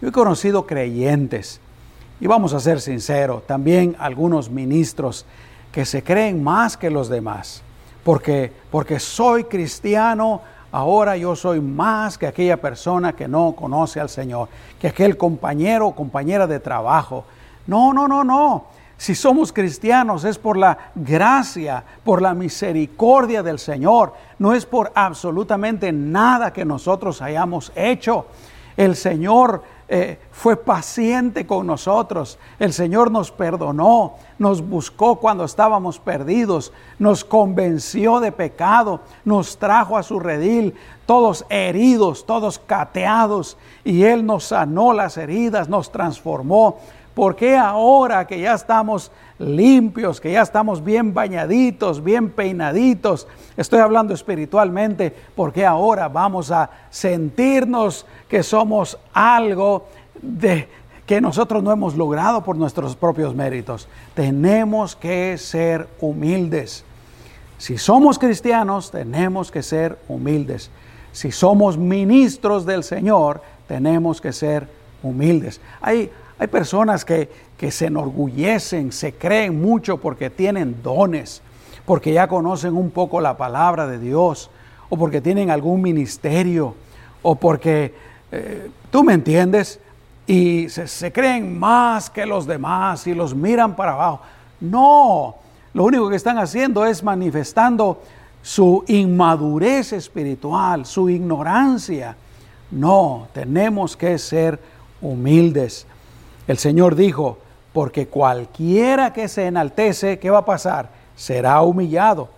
Yo 0.00 0.08
he 0.08 0.12
conocido 0.12 0.66
creyentes, 0.66 1.60
y 2.20 2.26
vamos 2.26 2.54
a 2.54 2.60
ser 2.60 2.80
sinceros, 2.80 3.46
también 3.46 3.96
algunos 3.98 4.50
ministros 4.50 5.26
que 5.72 5.84
se 5.84 6.02
creen 6.02 6.42
más 6.42 6.76
que 6.76 6.90
los 6.90 7.08
demás, 7.08 7.62
porque, 8.04 8.52
porque 8.70 9.00
soy 9.00 9.44
cristiano, 9.44 10.40
ahora 10.72 11.16
yo 11.16 11.34
soy 11.34 11.60
más 11.60 12.16
que 12.16 12.26
aquella 12.26 12.56
persona 12.58 13.14
que 13.14 13.28
no 13.28 13.54
conoce 13.56 14.00
al 14.00 14.08
Señor, 14.08 14.48
que 14.80 14.88
aquel 14.88 15.16
compañero 15.16 15.88
o 15.88 15.94
compañera 15.94 16.46
de 16.46 16.60
trabajo. 16.60 17.24
No, 17.66 17.92
no, 17.92 18.06
no, 18.06 18.22
no. 18.22 18.75
Si 18.98 19.14
somos 19.14 19.52
cristianos 19.52 20.24
es 20.24 20.38
por 20.38 20.56
la 20.56 20.78
gracia, 20.94 21.84
por 22.02 22.22
la 22.22 22.32
misericordia 22.32 23.42
del 23.42 23.58
Señor, 23.58 24.14
no 24.38 24.54
es 24.54 24.64
por 24.64 24.90
absolutamente 24.94 25.92
nada 25.92 26.52
que 26.52 26.64
nosotros 26.64 27.20
hayamos 27.20 27.72
hecho. 27.74 28.26
El 28.76 28.96
Señor 28.96 29.62
eh, 29.88 30.18
fue 30.32 30.56
paciente 30.56 31.46
con 31.46 31.66
nosotros. 31.66 32.38
El 32.58 32.72
Señor 32.72 33.10
nos 33.10 33.30
perdonó, 33.30 34.14
nos 34.38 34.66
buscó 34.66 35.16
cuando 35.16 35.44
estábamos 35.44 36.00
perdidos, 36.00 36.72
nos 36.98 37.24
convenció 37.24 38.18
de 38.18 38.32
pecado, 38.32 39.00
nos 39.24 39.58
trajo 39.58 39.96
a 39.96 40.02
su 40.02 40.18
redil, 40.18 40.74
todos 41.06 41.46
heridos, 41.50 42.26
todos 42.26 42.58
cateados, 42.58 43.56
y 43.84 44.02
Él 44.02 44.26
nos 44.26 44.44
sanó 44.44 44.92
las 44.92 45.16
heridas, 45.18 45.68
nos 45.68 45.92
transformó. 45.92 46.78
¿Por 47.16 47.34
qué 47.34 47.56
ahora 47.56 48.26
que 48.26 48.38
ya 48.38 48.52
estamos 48.52 49.10
limpios, 49.38 50.20
que 50.20 50.32
ya 50.32 50.42
estamos 50.42 50.84
bien 50.84 51.14
bañaditos, 51.14 52.04
bien 52.04 52.28
peinaditos, 52.28 53.26
estoy 53.56 53.80
hablando 53.80 54.12
espiritualmente, 54.12 55.16
por 55.34 55.50
qué 55.50 55.64
ahora 55.64 56.08
vamos 56.08 56.50
a 56.50 56.68
sentirnos 56.90 58.04
que 58.28 58.42
somos 58.42 58.98
algo 59.14 59.86
de 60.20 60.68
que 61.06 61.22
nosotros 61.22 61.62
no 61.62 61.72
hemos 61.72 61.96
logrado 61.96 62.44
por 62.44 62.54
nuestros 62.58 62.94
propios 62.94 63.34
méritos? 63.34 63.88
Tenemos 64.12 64.94
que 64.94 65.38
ser 65.38 65.88
humildes. 66.02 66.84
Si 67.56 67.78
somos 67.78 68.18
cristianos, 68.18 68.90
tenemos 68.90 69.50
que 69.50 69.62
ser 69.62 69.98
humildes. 70.06 70.70
Si 71.12 71.32
somos 71.32 71.78
ministros 71.78 72.66
del 72.66 72.84
Señor, 72.84 73.40
tenemos 73.66 74.20
que 74.20 74.34
ser 74.34 74.68
humildes. 75.02 75.62
Hay 75.80 76.10
hay 76.38 76.48
personas 76.48 77.04
que, 77.04 77.28
se 77.70 77.86
enorgullecen, 77.86 78.92
se 78.92 79.14
creen 79.14 79.60
mucho 79.60 79.96
porque 79.98 80.28
tienen 80.28 80.82
dones, 80.82 81.42
porque 81.86 82.12
ya 82.12 82.28
conocen 82.28 82.76
un 82.76 82.90
poco 82.90 83.20
la 83.20 83.36
palabra 83.36 83.86
de 83.86 83.98
Dios, 83.98 84.50
o 84.88 84.96
porque 84.96 85.20
tienen 85.20 85.50
algún 85.50 85.80
ministerio, 85.80 86.74
o 87.22 87.34
porque, 87.36 87.94
eh, 88.30 88.70
tú 88.90 89.02
me 89.02 89.14
entiendes, 89.14 89.80
y 90.26 90.68
se, 90.68 90.86
se 90.88 91.12
creen 91.12 91.58
más 91.58 92.10
que 92.10 92.26
los 92.26 92.46
demás 92.46 93.06
y 93.06 93.14
los 93.14 93.34
miran 93.34 93.74
para 93.74 93.92
abajo. 93.92 94.20
No, 94.60 95.36
lo 95.72 95.84
único 95.84 96.10
que 96.10 96.16
están 96.16 96.38
haciendo 96.38 96.84
es 96.84 97.02
manifestando 97.02 98.02
su 98.42 98.84
inmadurez 98.88 99.92
espiritual, 99.92 100.84
su 100.84 101.08
ignorancia. 101.08 102.16
No, 102.70 103.28
tenemos 103.32 103.96
que 103.96 104.18
ser 104.18 104.60
humildes. 105.00 105.86
El 106.46 106.58
Señor 106.58 106.94
dijo, 106.94 107.38
porque 107.72 108.06
cualquiera 108.06 109.12
que 109.12 109.28
se 109.28 109.46
enaltece, 109.46 110.18
¿qué 110.18 110.30
va 110.30 110.38
a 110.38 110.44
pasar? 110.44 110.88
Será 111.14 111.60
humillado. 111.62 112.30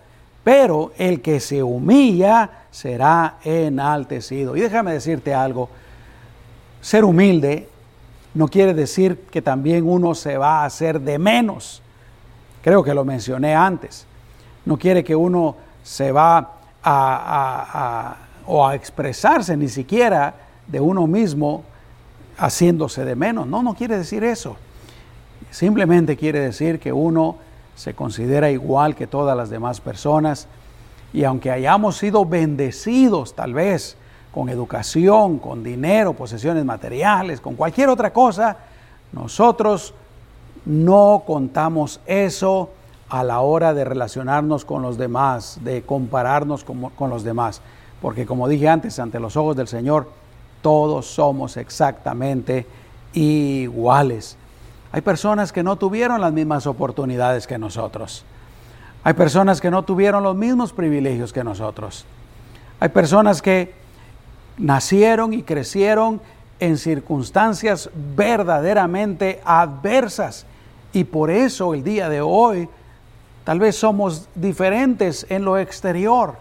Pero 0.43 0.91
el 0.97 1.21
que 1.21 1.39
se 1.39 1.63
humilla 1.63 2.49
será 2.71 3.35
enaltecido. 3.43 4.55
Y 4.55 4.61
déjame 4.61 4.93
decirte 4.93 5.33
algo, 5.33 5.69
ser 6.81 7.03
humilde 7.03 7.69
no 8.33 8.47
quiere 8.47 8.73
decir 8.73 9.25
que 9.31 9.41
también 9.41 9.87
uno 9.87 10.15
se 10.15 10.37
va 10.37 10.61
a 10.61 10.65
hacer 10.65 11.01
de 11.01 11.17
menos. 11.17 11.81
Creo 12.61 12.83
que 12.83 12.93
lo 12.93 13.05
mencioné 13.05 13.55
antes. 13.55 14.05
No 14.65 14.77
quiere 14.77 15.03
que 15.03 15.15
uno 15.15 15.55
se 15.83 16.11
va 16.11 16.57
a, 16.83 18.15
o 18.45 18.67
a 18.67 18.75
expresarse 18.75 19.55
ni 19.57 19.67
siquiera 19.67 20.33
de 20.67 20.79
uno 20.79 21.07
mismo 21.07 21.63
haciéndose 22.39 23.05
de 23.05 23.15
menos. 23.15 23.47
No, 23.47 23.61
no 23.61 23.75
quiere 23.75 23.97
decir 23.97 24.23
eso. 24.23 24.57
Simplemente 25.51 26.17
quiere 26.17 26.39
decir 26.39 26.79
que 26.79 26.93
uno 26.93 27.37
se 27.75 27.93
considera 27.93 28.49
igual 28.51 28.95
que 28.95 29.07
todas 29.07 29.37
las 29.37 29.49
demás 29.49 29.81
personas 29.81 30.47
y 31.13 31.23
aunque 31.23 31.51
hayamos 31.51 31.97
sido 31.97 32.25
bendecidos 32.25 33.35
tal 33.35 33.53
vez 33.53 33.97
con 34.33 34.49
educación, 34.49 35.39
con 35.39 35.63
dinero, 35.63 36.13
posesiones 36.13 36.63
materiales, 36.65 37.41
con 37.41 37.55
cualquier 37.55 37.89
otra 37.89 38.13
cosa, 38.13 38.57
nosotros 39.11 39.93
no 40.65 41.23
contamos 41.25 41.99
eso 42.05 42.69
a 43.09 43.23
la 43.23 43.39
hora 43.39 43.73
de 43.73 43.85
relacionarnos 43.85 44.65
con 44.65 44.83
los 44.83 44.97
demás, 44.97 45.59
de 45.63 45.81
compararnos 45.81 46.63
con, 46.63 46.91
con, 46.91 47.09
los 47.09 47.23
demás. 47.23 47.61
Porque 48.03 48.27
como 48.27 48.47
dije 48.47 48.69
antes, 48.69 48.99
ante 48.99 49.19
los 49.19 49.35
ojos 49.35 49.55
del 49.55 49.67
Señor, 49.67 50.09
todos 50.61 51.05
somos 51.07 51.57
exactamente 51.57 52.65
iguales. 53.13 54.37
Hay 54.91 55.01
personas 55.01 55.51
que 55.51 55.63
no 55.63 55.75
tuvieron 55.75 56.21
las 56.21 56.33
mismas 56.33 56.65
oportunidades 56.67 57.47
que 57.47 57.57
nosotros. 57.57 58.25
Hay 59.03 59.13
personas 59.13 59.61
que 59.61 59.71
no 59.71 59.83
tuvieron 59.83 60.23
los 60.23 60.35
mismos 60.35 60.73
privilegios 60.73 61.31
que 61.31 61.43
nosotros. 61.43 62.05
Hay 62.79 62.89
personas 62.89 63.41
que 63.41 63.73
nacieron 64.57 65.33
y 65.33 65.43
crecieron 65.43 66.21
en 66.59 66.77
circunstancias 66.77 67.89
verdaderamente 68.15 69.41
adversas. 69.45 70.45
Y 70.91 71.05
por 71.05 71.29
eso 71.29 71.73
el 71.73 71.83
día 71.83 72.09
de 72.09 72.21
hoy 72.21 72.67
tal 73.43 73.59
vez 73.59 73.75
somos 73.75 74.27
diferentes 74.35 75.25
en 75.29 75.45
lo 75.45 75.57
exterior. 75.57 76.35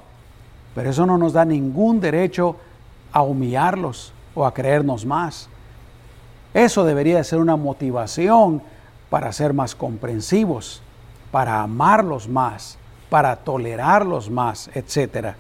Pero 0.75 0.91
eso 0.91 1.07
no 1.07 1.19
nos 1.19 1.33
da 1.35 1.45
ningún 1.45 2.01
derecho 2.01 2.57
a 3.13 3.23
humillarlos 3.23 4.13
o 4.35 4.47
a 4.47 4.55
creernos 4.55 5.05
más. 5.05 5.49
Eso 6.55 6.85
debería 6.85 7.23
ser 7.25 7.39
una 7.39 7.57
motivación 7.57 8.63
para 9.11 9.33
ser 9.33 9.53
más 9.53 9.75
comprensivos, 9.75 10.83
para 11.31 11.63
amarlos 11.63 12.29
más, 12.29 12.79
para 13.11 13.37
tolerarlos 13.37 14.31
más, 14.31 14.71
etc. 14.75 15.35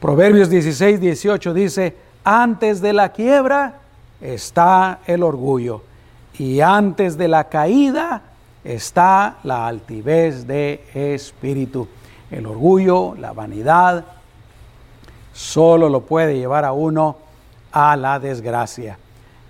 Proverbios 0.00 0.48
16, 0.50 1.00
18 1.00 1.54
dice, 1.54 1.96
antes 2.24 2.80
de 2.80 2.92
la 2.92 3.10
quiebra 3.10 3.80
está 4.20 5.00
el 5.06 5.22
orgullo 5.22 5.82
y 6.38 6.60
antes 6.60 7.16
de 7.18 7.28
la 7.28 7.48
caída 7.48 8.22
está 8.64 9.38
la 9.42 9.66
altivez 9.66 10.46
de 10.46 10.84
espíritu. 10.94 11.88
El 12.30 12.46
orgullo, 12.46 13.14
la 13.16 13.32
vanidad, 13.32 14.04
solo 15.32 15.88
lo 15.88 16.02
puede 16.02 16.36
llevar 16.36 16.64
a 16.64 16.72
uno 16.72 17.16
a 17.72 17.96
la 17.96 18.18
desgracia. 18.18 18.98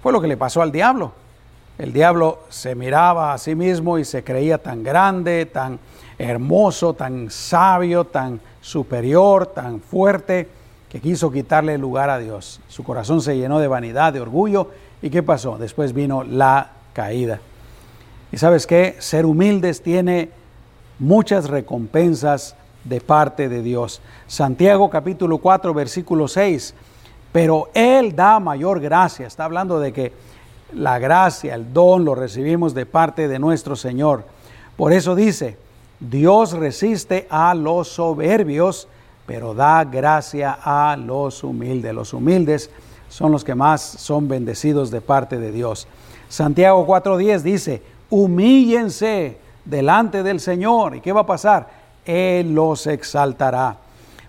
Fue 0.02 0.12
lo 0.12 0.20
que 0.20 0.28
le 0.28 0.36
pasó 0.36 0.62
al 0.62 0.72
diablo. 0.72 1.12
El 1.78 1.92
diablo 1.92 2.40
se 2.50 2.74
miraba 2.74 3.32
a 3.32 3.38
sí 3.38 3.54
mismo 3.54 3.98
y 3.98 4.04
se 4.04 4.22
creía 4.22 4.58
tan 4.58 4.82
grande, 4.82 5.46
tan 5.46 5.78
hermoso, 6.18 6.92
tan 6.92 7.30
sabio, 7.30 8.04
tan 8.04 8.40
superior, 8.60 9.46
tan 9.46 9.80
fuerte, 9.80 10.48
que 10.90 11.00
quiso 11.00 11.30
quitarle 11.30 11.78
lugar 11.78 12.10
a 12.10 12.18
Dios. 12.18 12.60
Su 12.68 12.84
corazón 12.84 13.22
se 13.22 13.36
llenó 13.36 13.60
de 13.60 13.68
vanidad, 13.68 14.12
de 14.12 14.20
orgullo. 14.20 14.70
¿Y 15.00 15.08
qué 15.08 15.22
pasó? 15.22 15.56
Después 15.56 15.94
vino 15.94 16.24
la 16.24 16.72
caída. 16.92 17.40
Y 18.32 18.36
sabes 18.36 18.66
qué? 18.66 18.96
Ser 18.98 19.24
humildes 19.24 19.82
tiene 19.82 20.30
muchas 20.98 21.48
recompensas 21.48 22.56
de 22.84 23.00
parte 23.00 23.48
de 23.48 23.62
Dios. 23.62 24.00
Santiago 24.26 24.88
capítulo 24.90 25.38
4, 25.38 25.74
versículo 25.74 26.28
6 26.28 26.74
pero 27.32 27.70
Él 27.74 28.14
da 28.14 28.40
mayor 28.40 28.80
gracia. 28.80 29.26
Está 29.26 29.44
hablando 29.44 29.78
de 29.78 29.92
que 29.92 30.12
la 30.74 30.98
gracia, 30.98 31.54
el 31.54 31.72
don 31.72 32.04
lo 32.04 32.14
recibimos 32.14 32.74
de 32.74 32.86
parte 32.86 33.28
de 33.28 33.38
nuestro 33.38 33.76
Señor. 33.76 34.24
Por 34.76 34.92
eso 34.92 35.14
dice, 35.14 35.56
Dios 36.00 36.52
resiste 36.52 37.26
a 37.30 37.54
los 37.54 37.88
soberbios, 37.88 38.88
pero 39.26 39.54
da 39.54 39.84
gracia 39.84 40.58
a 40.62 40.96
los 40.96 41.44
humildes. 41.44 41.94
Los 41.94 42.12
humildes 42.12 42.70
son 43.08 43.32
los 43.32 43.44
que 43.44 43.54
más 43.54 43.80
son 43.80 44.28
bendecidos 44.28 44.90
de 44.90 45.00
parte 45.00 45.38
de 45.38 45.52
Dios. 45.52 45.86
Santiago 46.28 46.86
4.10 46.86 47.40
dice, 47.42 47.82
humíllense 48.08 49.38
delante 49.64 50.22
del 50.22 50.40
Señor. 50.40 50.96
¿Y 50.96 51.00
qué 51.00 51.12
va 51.12 51.22
a 51.22 51.26
pasar? 51.26 51.79
Él 52.04 52.54
los 52.54 52.86
exaltará. 52.86 53.76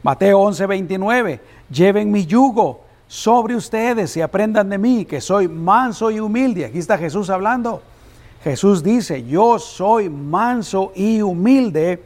Mateo 0.04 0.40
11.29, 0.42 1.40
lleven 1.70 2.12
mi 2.12 2.26
yugo 2.26 2.82
sobre 3.08 3.56
ustedes 3.56 4.16
y 4.18 4.22
aprendan 4.22 4.70
de 4.70 4.78
mí, 4.78 5.06
que 5.06 5.22
soy 5.22 5.48
manso 5.48 6.10
y 6.10 6.20
humilde. 6.20 6.66
Aquí 6.66 6.80
está 6.80 6.98
Jesús 6.98 7.30
hablando. 7.30 7.82
Jesús 8.44 8.82
dice, 8.82 9.24
yo 9.24 9.60
soy 9.60 10.10
manso 10.10 10.92
y 10.96 11.22
humilde 11.22 12.02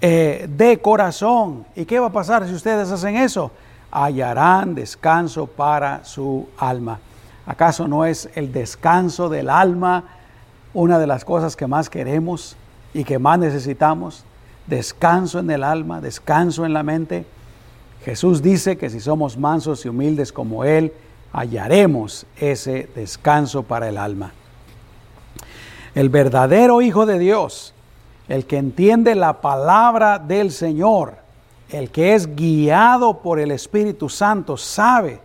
eh, 0.00 0.48
de 0.48 0.78
corazón. 0.80 1.64
¿Y 1.76 1.84
qué 1.84 2.00
va 2.00 2.06
a 2.08 2.12
pasar 2.12 2.46
si 2.46 2.54
ustedes 2.54 2.90
hacen 2.90 3.16
eso? 3.16 3.50
Hallarán 3.90 4.74
descanso 4.74 5.46
para 5.46 6.04
su 6.04 6.48
alma. 6.58 6.98
¿Acaso 7.46 7.86
no 7.86 8.04
es 8.04 8.28
el 8.34 8.52
descanso 8.52 9.28
del 9.28 9.48
alma 9.48 10.04
una 10.74 10.98
de 10.98 11.06
las 11.06 11.24
cosas 11.24 11.56
que 11.56 11.66
más 11.66 11.88
queremos 11.88 12.56
y 12.92 13.04
que 13.04 13.18
más 13.18 13.38
necesitamos? 13.38 14.24
Descanso 14.68 15.38
en 15.38 15.50
el 15.50 15.64
alma, 15.64 16.00
descanso 16.00 16.66
en 16.66 16.74
la 16.74 16.82
mente. 16.82 17.24
Jesús 18.04 18.42
dice 18.42 18.76
que 18.76 18.90
si 18.90 19.00
somos 19.00 19.38
mansos 19.38 19.84
y 19.84 19.88
humildes 19.88 20.32
como 20.32 20.64
Él, 20.64 20.92
hallaremos 21.32 22.26
ese 22.36 22.88
descanso 22.94 23.62
para 23.62 23.88
el 23.88 23.96
alma. 23.96 24.32
El 25.94 26.10
verdadero 26.10 26.82
Hijo 26.82 27.06
de 27.06 27.18
Dios, 27.18 27.74
el 28.28 28.44
que 28.44 28.58
entiende 28.58 29.14
la 29.14 29.40
palabra 29.40 30.18
del 30.18 30.52
Señor, 30.52 31.16
el 31.70 31.90
que 31.90 32.14
es 32.14 32.36
guiado 32.36 33.18
por 33.18 33.40
el 33.40 33.50
Espíritu 33.50 34.08
Santo, 34.08 34.56
sabe, 34.56 35.20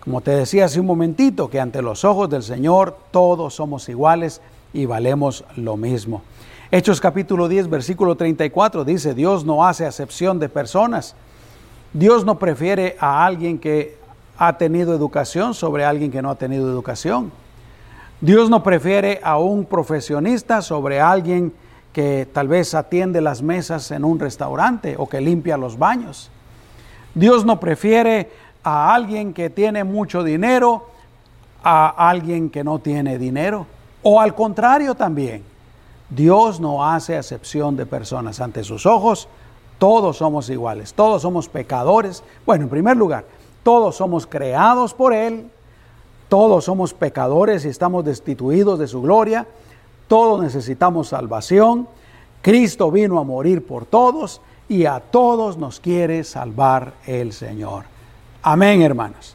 como 0.00 0.20
te 0.20 0.32
decía 0.32 0.64
hace 0.64 0.80
un 0.80 0.86
momentito, 0.86 1.48
que 1.48 1.60
ante 1.60 1.82
los 1.82 2.04
ojos 2.04 2.30
del 2.30 2.42
Señor 2.42 2.96
todos 3.10 3.54
somos 3.54 3.88
iguales 3.88 4.40
y 4.72 4.86
valemos 4.86 5.44
lo 5.56 5.76
mismo. 5.76 6.22
Hechos 6.76 7.00
capítulo 7.00 7.46
10, 7.46 7.70
versículo 7.70 8.16
34 8.16 8.84
dice, 8.84 9.14
Dios 9.14 9.44
no 9.44 9.64
hace 9.64 9.86
acepción 9.86 10.40
de 10.40 10.48
personas 10.48 11.14
Dios 11.92 12.24
no 12.24 12.36
prefiere 12.36 12.96
a 12.98 13.24
alguien 13.24 13.60
que 13.60 13.96
ha 14.36 14.58
tenido 14.58 14.92
educación 14.92 15.54
sobre 15.54 15.84
alguien 15.84 16.10
que 16.10 16.20
no 16.20 16.30
ha 16.30 16.34
tenido 16.34 16.68
educación. 16.68 17.30
Dios 18.20 18.50
no 18.50 18.64
prefiere 18.64 19.20
a 19.22 19.38
un 19.38 19.66
profesionista 19.66 20.62
sobre 20.62 21.00
alguien 21.00 21.52
que 21.92 22.26
tal 22.32 22.48
vez 22.48 22.74
atiende 22.74 23.20
las 23.20 23.40
mesas 23.40 23.92
en 23.92 24.04
un 24.04 24.18
restaurante 24.18 24.96
o 24.98 25.08
que 25.08 25.20
limpia 25.20 25.56
los 25.56 25.78
baños. 25.78 26.32
Dios 27.14 27.44
no 27.44 27.60
prefiere 27.60 28.32
a 28.64 28.92
alguien 28.92 29.32
que 29.32 29.48
tiene 29.48 29.84
mucho 29.84 30.24
dinero 30.24 30.90
a 31.62 32.10
alguien 32.10 32.50
que 32.50 32.64
no 32.64 32.80
tiene 32.80 33.16
dinero. 33.16 33.68
O 34.02 34.20
al 34.20 34.34
contrario 34.34 34.96
también. 34.96 35.53
Dios 36.10 36.60
no 36.60 36.84
hace 36.84 37.16
acepción 37.16 37.76
de 37.76 37.86
personas 37.86 38.40
ante 38.40 38.64
sus 38.64 38.86
ojos 38.86 39.28
todos 39.78 40.18
somos 40.18 40.48
iguales, 40.50 40.94
todos 40.94 41.22
somos 41.22 41.48
pecadores. 41.48 42.22
Bueno, 42.46 42.64
en 42.64 42.70
primer 42.70 42.96
lugar, 42.96 43.24
todos 43.62 43.96
somos 43.96 44.26
creados 44.26 44.94
por 44.94 45.12
Él, 45.12 45.50
todos 46.28 46.64
somos 46.64 46.94
pecadores 46.94 47.64
y 47.64 47.68
estamos 47.68 48.04
destituidos 48.04 48.78
de 48.78 48.88
su 48.88 49.02
gloria, 49.02 49.46
todos 50.08 50.40
necesitamos 50.42 51.08
salvación. 51.08 51.88
Cristo 52.42 52.90
vino 52.90 53.18
a 53.18 53.24
morir 53.24 53.66
por 53.66 53.86
todos 53.86 54.40
y 54.68 54.86
a 54.86 55.00
todos 55.00 55.56
nos 55.56 55.80
quiere 55.80 56.24
salvar 56.24 56.94
el 57.06 57.32
Señor. 57.32 57.84
Amén, 58.42 58.82
hermanos. 58.82 59.34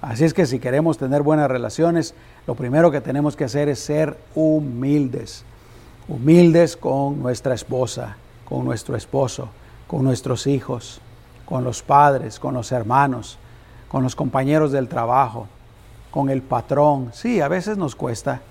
Así 0.00 0.24
es 0.24 0.34
que 0.34 0.46
si 0.46 0.58
queremos 0.58 0.98
tener 0.98 1.22
buenas 1.22 1.50
relaciones, 1.50 2.14
lo 2.46 2.54
primero 2.54 2.90
que 2.90 3.00
tenemos 3.00 3.36
que 3.36 3.44
hacer 3.44 3.68
es 3.68 3.80
ser 3.80 4.16
humildes. 4.34 5.44
Humildes 6.08 6.76
con 6.76 7.20
nuestra 7.22 7.54
esposa, 7.54 8.16
con 8.44 8.64
nuestro 8.64 8.96
esposo 8.96 9.50
con 9.88 10.04
nuestros 10.04 10.46
hijos, 10.46 11.00
con 11.46 11.64
los 11.64 11.82
padres, 11.82 12.38
con 12.38 12.54
los 12.54 12.70
hermanos, 12.70 13.38
con 13.88 14.04
los 14.04 14.14
compañeros 14.14 14.70
del 14.70 14.86
trabajo, 14.86 15.48
con 16.12 16.28
el 16.28 16.42
patrón. 16.42 17.10
Sí, 17.14 17.40
a 17.40 17.48
veces 17.48 17.76
nos 17.78 17.96
cuesta, 17.96 18.42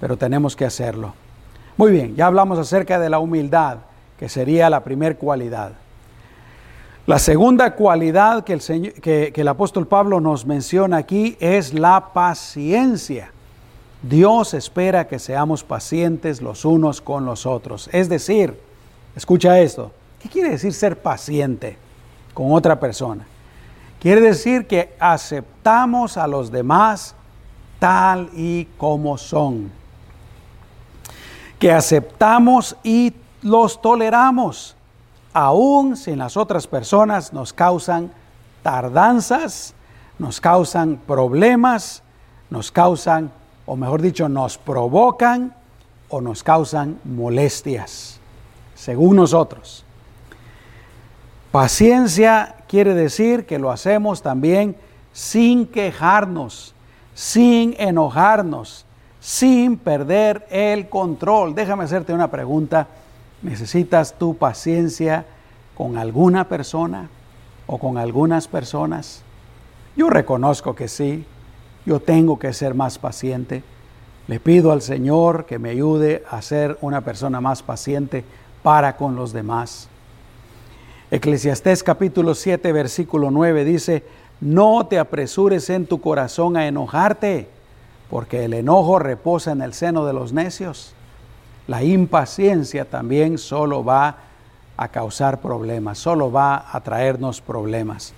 pero 0.00 0.18
tenemos 0.18 0.56
que 0.56 0.66
hacerlo. 0.66 1.14
Muy 1.76 1.92
bien, 1.92 2.16
ya 2.16 2.26
hablamos 2.26 2.58
acerca 2.58 2.98
de 2.98 3.08
la 3.08 3.20
humildad, 3.20 3.78
que 4.18 4.28
sería 4.28 4.68
la 4.68 4.82
primera 4.82 5.14
cualidad. 5.14 5.72
La 7.06 7.18
segunda 7.18 7.74
cualidad 7.74 8.42
que 8.42 8.54
el, 8.54 8.92
que 9.00 9.32
el 9.34 9.48
apóstol 9.48 9.86
Pablo 9.86 10.20
nos 10.20 10.44
menciona 10.44 10.96
aquí 10.96 11.36
es 11.38 11.72
la 11.72 12.12
paciencia. 12.12 13.30
Dios 14.08 14.54
espera 14.54 15.08
que 15.08 15.18
seamos 15.18 15.64
pacientes 15.64 16.42
los 16.42 16.64
unos 16.64 17.00
con 17.00 17.24
los 17.24 17.46
otros. 17.46 17.88
Es 17.92 18.08
decir, 18.08 18.58
escucha 19.16 19.58
esto, 19.60 19.92
¿Qué 20.24 20.30
quiere 20.30 20.48
decir 20.48 20.72
ser 20.72 21.02
paciente 21.02 21.76
con 22.32 22.50
otra 22.54 22.80
persona? 22.80 23.26
Quiere 24.00 24.22
decir 24.22 24.66
que 24.66 24.96
aceptamos 24.98 26.16
a 26.16 26.26
los 26.26 26.50
demás 26.50 27.14
tal 27.78 28.30
y 28.34 28.64
como 28.78 29.18
son. 29.18 29.70
Que 31.58 31.70
aceptamos 31.70 32.74
y 32.82 33.12
los 33.42 33.82
toleramos, 33.82 34.74
aun 35.34 35.94
si 35.94 36.16
las 36.16 36.38
otras 36.38 36.66
personas 36.66 37.34
nos 37.34 37.52
causan 37.52 38.10
tardanzas, 38.62 39.74
nos 40.18 40.40
causan 40.40 40.96
problemas, 41.06 42.02
nos 42.48 42.72
causan, 42.72 43.30
o 43.66 43.76
mejor 43.76 44.02
dicho, 44.02 44.28
nos 44.28 44.58
provocan 44.58 45.54
o 46.08 46.20
nos 46.20 46.42
causan 46.42 46.98
molestias, 47.04 48.20
según 48.74 49.16
nosotros. 49.16 49.84
Paciencia 51.50 52.56
quiere 52.68 52.94
decir 52.94 53.46
que 53.46 53.58
lo 53.58 53.70
hacemos 53.70 54.22
también 54.22 54.76
sin 55.12 55.66
quejarnos, 55.66 56.74
sin 57.14 57.74
enojarnos, 57.78 58.84
sin 59.20 59.78
perder 59.78 60.46
el 60.50 60.88
control. 60.88 61.54
Déjame 61.54 61.84
hacerte 61.84 62.12
una 62.12 62.30
pregunta. 62.30 62.88
¿Necesitas 63.40 64.18
tu 64.18 64.36
paciencia 64.36 65.24
con 65.76 65.96
alguna 65.96 66.48
persona 66.48 67.08
o 67.66 67.78
con 67.78 67.98
algunas 67.98 68.48
personas? 68.48 69.22
Yo 69.96 70.10
reconozco 70.10 70.74
que 70.74 70.88
sí, 70.88 71.24
yo 71.86 72.00
tengo 72.00 72.38
que 72.38 72.52
ser 72.52 72.74
más 72.74 72.98
paciente. 72.98 73.62
Le 74.26 74.40
pido 74.40 74.72
al 74.72 74.82
Señor 74.82 75.44
que 75.46 75.58
me 75.58 75.70
ayude 75.70 76.24
a 76.30 76.40
ser 76.40 76.78
una 76.80 77.02
persona 77.02 77.40
más 77.40 77.62
paciente 77.62 78.24
para 78.62 78.96
con 78.96 79.16
los 79.16 79.32
demás. 79.32 79.88
Eclesiastés 81.10 81.82
capítulo 81.82 82.34
7 82.34 82.72
versículo 82.72 83.30
9 83.30 83.64
dice, 83.64 84.02
no 84.40 84.86
te 84.86 84.98
apresures 84.98 85.70
en 85.70 85.86
tu 85.86 86.00
corazón 86.00 86.56
a 86.56 86.66
enojarte, 86.66 87.48
porque 88.10 88.44
el 88.44 88.54
enojo 88.54 88.98
reposa 88.98 89.52
en 89.52 89.62
el 89.62 89.74
seno 89.74 90.06
de 90.06 90.12
los 90.12 90.32
necios. 90.32 90.94
La 91.66 91.82
impaciencia 91.82 92.84
también 92.84 93.38
solo 93.38 93.84
va 93.84 94.18
a 94.76 94.88
causar 94.88 95.40
problemas, 95.40 95.98
solo 95.98 96.32
va 96.32 96.66
a 96.72 96.80
traernos 96.80 97.40
problemas. 97.40 98.12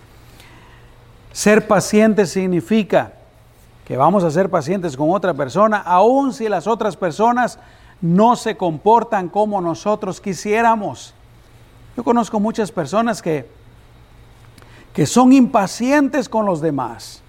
Ser 1.32 1.66
paciente 1.68 2.26
significa 2.26 3.12
que 3.86 3.96
vamos 3.96 4.24
a 4.24 4.32
ser 4.32 4.50
pacientes 4.50 4.96
con 4.96 5.12
otra 5.12 5.32
persona, 5.32 5.78
aun 5.78 6.32
si 6.32 6.48
las 6.48 6.66
otras 6.66 6.96
personas 6.96 7.60
no 8.00 8.34
se 8.34 8.56
comportan 8.56 9.28
como 9.28 9.60
nosotros 9.60 10.20
quisiéramos. 10.20 11.14
Yo 11.96 12.02
conozco 12.02 12.40
muchas 12.40 12.72
personas 12.72 13.22
que, 13.22 13.48
que 14.92 15.06
son 15.06 15.32
impacientes 15.32 16.28
con 16.28 16.46
los 16.46 16.60
demás, 16.60 17.22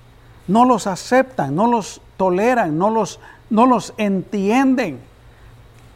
no 0.47 0.65
los 0.65 0.87
aceptan, 0.87 1.55
no 1.55 1.67
los 1.67 2.01
toleran, 2.17 2.75
no 2.75 2.89
los, 2.89 3.19
no 3.51 3.67
los 3.67 3.93
entienden. 3.97 4.99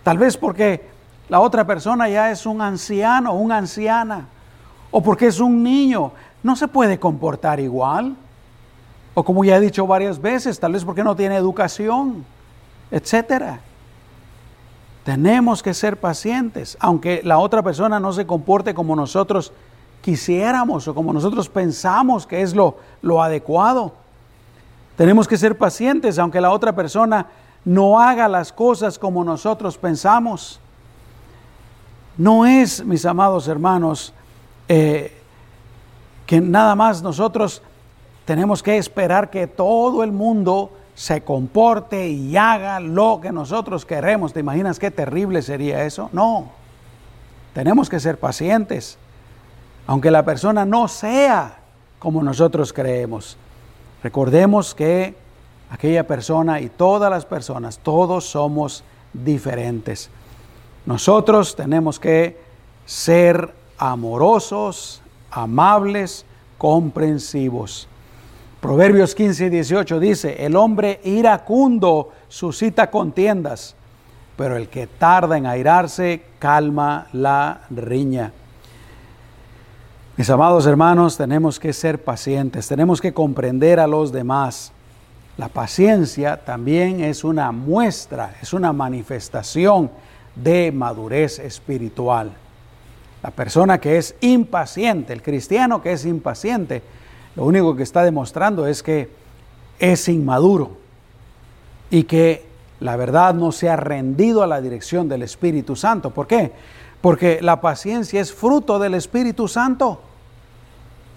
Tal 0.04 0.20
vez 0.20 0.38
porque 0.38 0.88
la 1.28 1.40
otra 1.40 1.66
persona 1.66 2.08
ya 2.08 2.30
es 2.30 2.46
un 2.46 2.62
anciano, 2.62 3.34
una 3.34 3.58
anciana, 3.58 4.28
o 4.92 5.02
porque 5.02 5.26
es 5.26 5.40
un 5.40 5.64
niño, 5.64 6.12
no 6.44 6.56
se 6.56 6.68
puede 6.68 7.00
comportar 7.00 7.60
igual. 7.60 8.16
O 9.14 9.24
como 9.24 9.44
ya 9.44 9.58
he 9.58 9.60
dicho 9.60 9.86
varias 9.86 10.22
veces, 10.22 10.60
tal 10.60 10.74
vez 10.74 10.86
porque 10.86 11.04
no 11.04 11.16
tiene 11.16 11.36
educación, 11.36 12.26
etcétera. 12.90 13.60
Tenemos 15.04 15.64
que 15.64 15.74
ser 15.74 16.00
pacientes, 16.00 16.78
aunque 16.80 17.22
la 17.24 17.40
otra 17.40 17.64
persona 17.64 18.00
no 18.00 18.14
se 18.14 18.26
comporte 18.26 18.74
como 18.74 18.96
nosotros 18.96 19.52
quisiéramos 20.02 20.88
o 20.88 20.96
como 20.96 21.14
nosotros 21.14 21.50
pensamos 21.50 22.26
que 22.28 22.42
es 22.42 22.56
lo, 22.56 22.78
lo 23.02 23.22
adecuado. 23.22 23.94
Tenemos 24.96 25.28
que 25.28 25.38
ser 25.38 25.58
pacientes, 25.58 26.20
aunque 26.20 26.42
la 26.42 26.52
otra 26.52 26.76
persona 26.76 27.28
no 27.66 28.00
haga 28.00 28.28
las 28.28 28.52
cosas 28.52 29.00
como 29.00 29.24
nosotros 29.24 29.78
pensamos. 29.78 30.60
No 32.18 32.46
es, 32.46 32.86
mis 32.86 33.06
amados 33.06 33.48
hermanos, 33.48 34.14
eh, 34.68 35.18
que 36.26 36.40
nada 36.40 36.76
más 36.76 37.02
nosotros 37.02 37.62
tenemos 38.32 38.64
que 38.64 38.78
esperar 38.78 39.30
que 39.30 39.46
todo 39.46 40.06
el 40.06 40.14
mundo 40.14 40.72
se 40.96 41.20
comporte 41.20 42.08
y 42.08 42.38
haga 42.38 42.80
lo 42.80 43.20
que 43.22 43.30
nosotros 43.34 43.86
queremos. 43.86 44.32
¿Te 44.32 44.40
imaginas 44.40 44.80
qué 44.80 44.90
terrible 44.90 45.42
sería 45.42 45.84
eso? 45.84 46.10
No. 46.14 46.46
Tenemos 47.54 47.90
que 47.90 48.00
ser 48.00 48.18
pacientes, 48.18 48.98
aunque 49.86 50.12
la 50.12 50.24
persona 50.24 50.64
no 50.64 50.88
sea 50.88 51.58
como 52.00 52.24
nosotros 52.24 52.72
creemos. 52.72 53.36
Recordemos 54.02 54.74
que 54.74 55.14
aquella 55.70 56.08
persona 56.08 56.62
y 56.62 56.70
todas 56.70 57.12
las 57.12 57.26
personas, 57.26 57.80
todos 57.80 58.24
somos 58.28 58.86
diferentes. 59.12 60.10
Nosotros 60.86 61.58
tenemos 61.58 62.00
que 62.00 62.40
ser 62.86 63.54
amorosos, 63.78 65.02
amables, 65.32 66.26
comprensivos. 66.58 67.90
Proverbios 68.62 69.16
15 69.16 69.48
y 69.48 69.50
18 69.50 70.00
dice, 70.00 70.46
el 70.46 70.56
hombre 70.56 71.02
iracundo 71.04 72.12
suscita 72.28 72.92
contiendas, 72.92 73.76
pero 74.38 74.56
el 74.56 74.70
que 74.70 74.86
tarda 74.86 75.36
en 75.36 75.48
airarse 75.48 76.22
calma 76.38 77.08
la 77.12 77.62
riña. 77.72 78.32
Mis 80.16 80.30
amados 80.30 80.68
hermanos, 80.68 81.18
tenemos 81.18 81.60
que 81.60 81.74
ser 81.74 82.04
pacientes, 82.04 82.68
tenemos 82.68 83.02
que 83.02 83.14
comprender 83.14 83.80
a 83.80 83.88
los 83.88 84.12
demás. 84.12 84.72
La 85.38 85.48
paciencia 85.48 86.38
también 86.38 87.04
es 87.04 87.24
una 87.24 87.52
muestra, 87.52 88.36
es 88.44 88.54
una 88.54 88.72
manifestación 88.74 89.90
de 90.36 90.72
madurez 90.72 91.40
espiritual. 91.40 92.30
La 93.24 93.32
persona 93.32 93.80
que 93.80 93.98
es 93.98 94.14
impaciente, 94.22 95.14
el 95.14 95.24
cristiano 95.24 95.82
que 95.82 95.94
es 95.94 96.06
impaciente, 96.06 96.84
lo 97.36 97.46
único 97.46 97.76
que 97.76 97.84
está 97.84 98.04
demostrando 98.04 98.68
es 98.68 98.84
que 98.84 99.10
es 99.80 100.08
inmaduro 100.10 100.78
y 101.90 102.04
que 102.04 102.46
la 102.80 102.96
verdad 102.96 103.34
no 103.34 103.52
se 103.52 103.70
ha 103.70 103.76
rendido 103.76 104.44
a 104.44 104.48
la 104.48 104.62
dirección 104.62 105.08
del 105.08 105.24
Espíritu 105.24 105.76
Santo. 105.76 106.10
¿Por 106.10 106.28
qué? 106.28 106.52
Porque 107.00 107.40
la 107.42 107.62
paciencia 107.62 108.20
es 108.20 108.34
fruto 108.34 108.80
del 108.80 108.96
Espíritu 108.96 109.48
Santo. 109.48 110.02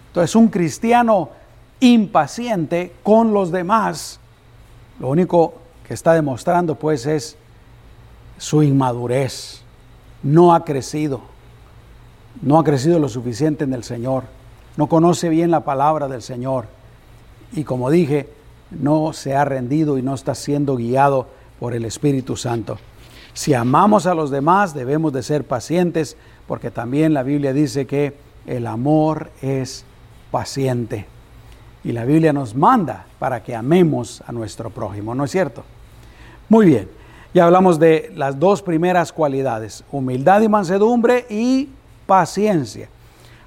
Entonces 0.09 0.37
un 0.37 0.49
cristiano 0.49 1.31
impaciente 1.81 2.93
con 3.03 3.33
los 3.33 3.51
demás, 3.51 4.21
lo 5.01 5.09
único 5.09 5.55
que 5.87 5.95
está 5.95 6.15
demostrando 6.15 6.77
pues 6.77 7.07
es 7.07 7.37
su 8.39 8.63
inmadurez. 8.63 9.63
No 10.23 10.55
ha 10.55 10.65
crecido, 10.65 11.21
no 12.41 12.59
ha 12.59 12.65
crecido 12.65 12.99
lo 12.99 13.09
suficiente 13.09 13.65
en 13.65 13.75
el 13.75 13.85
Señor 13.85 14.25
no 14.77 14.89
conoce 14.89 15.29
bien 15.29 15.51
la 15.51 15.61
palabra 15.61 16.09
del 16.09 16.23
Señor 16.23 16.67
y 17.53 17.65
como 17.65 17.91
dije, 17.91 18.29
no 18.71 19.13
se 19.13 19.35
ha 19.35 19.45
rendido 19.45 19.99
y 19.99 20.03
no 20.03 20.15
está 20.15 20.35
siendo 20.35 20.77
guiado 20.77 21.29
por 21.61 21.75
el 21.75 21.85
Espíritu 21.85 22.37
Santo. 22.37 22.79
Si 23.33 23.55
amamos 23.55 24.07
a 24.07 24.15
los 24.15 24.31
demás, 24.31 24.75
debemos 24.75 25.13
de 25.13 25.23
ser 25.23 25.45
pacientes, 25.45 26.17
porque 26.47 26.71
también 26.71 27.15
la 27.15 27.23
Biblia 27.23 27.53
dice 27.53 27.87
que 27.87 28.15
el 28.47 28.67
amor 28.67 29.31
es 29.43 29.85
paciente. 30.31 31.07
Y 31.83 31.93
la 31.93 32.05
Biblia 32.05 32.33
nos 32.33 32.55
manda 32.55 33.07
para 33.19 33.43
que 33.43 33.55
amemos 33.55 34.23
a 34.27 34.33
nuestro 34.33 34.71
prójimo, 34.71 35.15
¿no 35.15 35.25
es 35.25 35.31
cierto? 35.31 35.65
Muy 36.49 36.67
bien, 36.67 36.89
ya 37.33 37.45
hablamos 37.45 37.79
de 37.79 38.13
las 38.15 38.39
dos 38.39 38.63
primeras 38.63 39.13
cualidades, 39.13 39.85
humildad 39.91 40.41
y 40.41 40.49
mansedumbre 40.49 41.27
y 41.29 41.69
paciencia. 42.07 42.89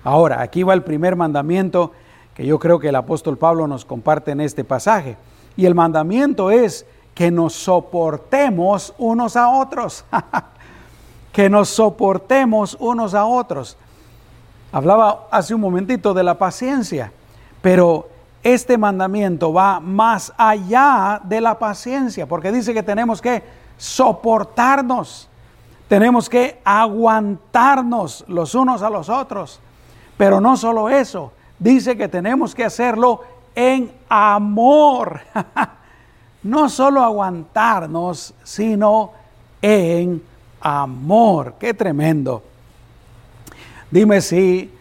Ahora, 0.08 0.41
aquí 0.41 0.63
va 0.63 0.74
el 0.74 0.84
primer 0.84 1.17
mandamiento 1.17 1.91
que 2.34 2.46
yo 2.46 2.60
creo 2.60 2.80
que 2.80 2.88
el 2.88 2.96
apóstol 2.96 3.38
Pablo 3.38 3.67
nos 3.67 3.84
comparte 3.84 4.32
en 4.32 4.39
este 4.39 4.63
pasaje. 4.63 5.17
Y 5.58 5.65
el 5.65 5.76
mandamiento 5.76 6.50
es 6.50 6.86
que 7.13 7.30
nos 7.30 7.52
soportemos 7.52 8.93
unos 8.98 9.36
a 9.36 9.50
otros. 9.50 10.06
que 11.34 11.50
nos 11.50 11.67
soportemos 11.67 12.78
unos 12.80 13.13
a 13.13 13.26
otros. 13.26 13.76
Hablaba 14.72 15.28
hace 15.30 15.54
un 15.54 15.60
momentito 15.60 16.13
de 16.13 16.24
la 16.24 16.38
paciencia, 16.38 17.12
pero 17.62 18.08
este 18.43 18.78
mandamiento 18.78 19.52
va 19.52 19.82
más 19.82 20.32
allá 20.38 21.20
de 21.22 21.41
la 21.41 21.60
paciencia, 21.60 22.26
porque 22.26 22.54
dice 22.54 22.74
que 22.74 22.82
tenemos 22.82 23.22
que 23.22 23.43
soportarnos, 23.76 25.28
tenemos 25.89 26.30
que 26.30 26.62
aguantarnos 26.63 28.24
los 28.30 28.56
unos 28.56 28.82
a 28.82 28.89
los 28.89 29.10
otros. 29.10 29.60
Pero 30.17 30.41
no 30.41 30.58
solo 30.58 30.89
eso, 30.89 31.32
dice 31.60 31.95
que 31.95 32.08
tenemos 32.08 32.56
que 32.56 32.65
hacerlo 32.65 33.23
en 33.56 33.91
amor. 34.10 35.21
no 36.43 36.69
solo 36.69 37.03
aguantarnos, 37.03 38.34
sino 38.43 39.12
en 39.62 40.21
amor. 40.62 41.56
Qué 41.60 41.73
tremendo. 41.73 42.43
Dime 43.91 44.21
si 44.21 44.73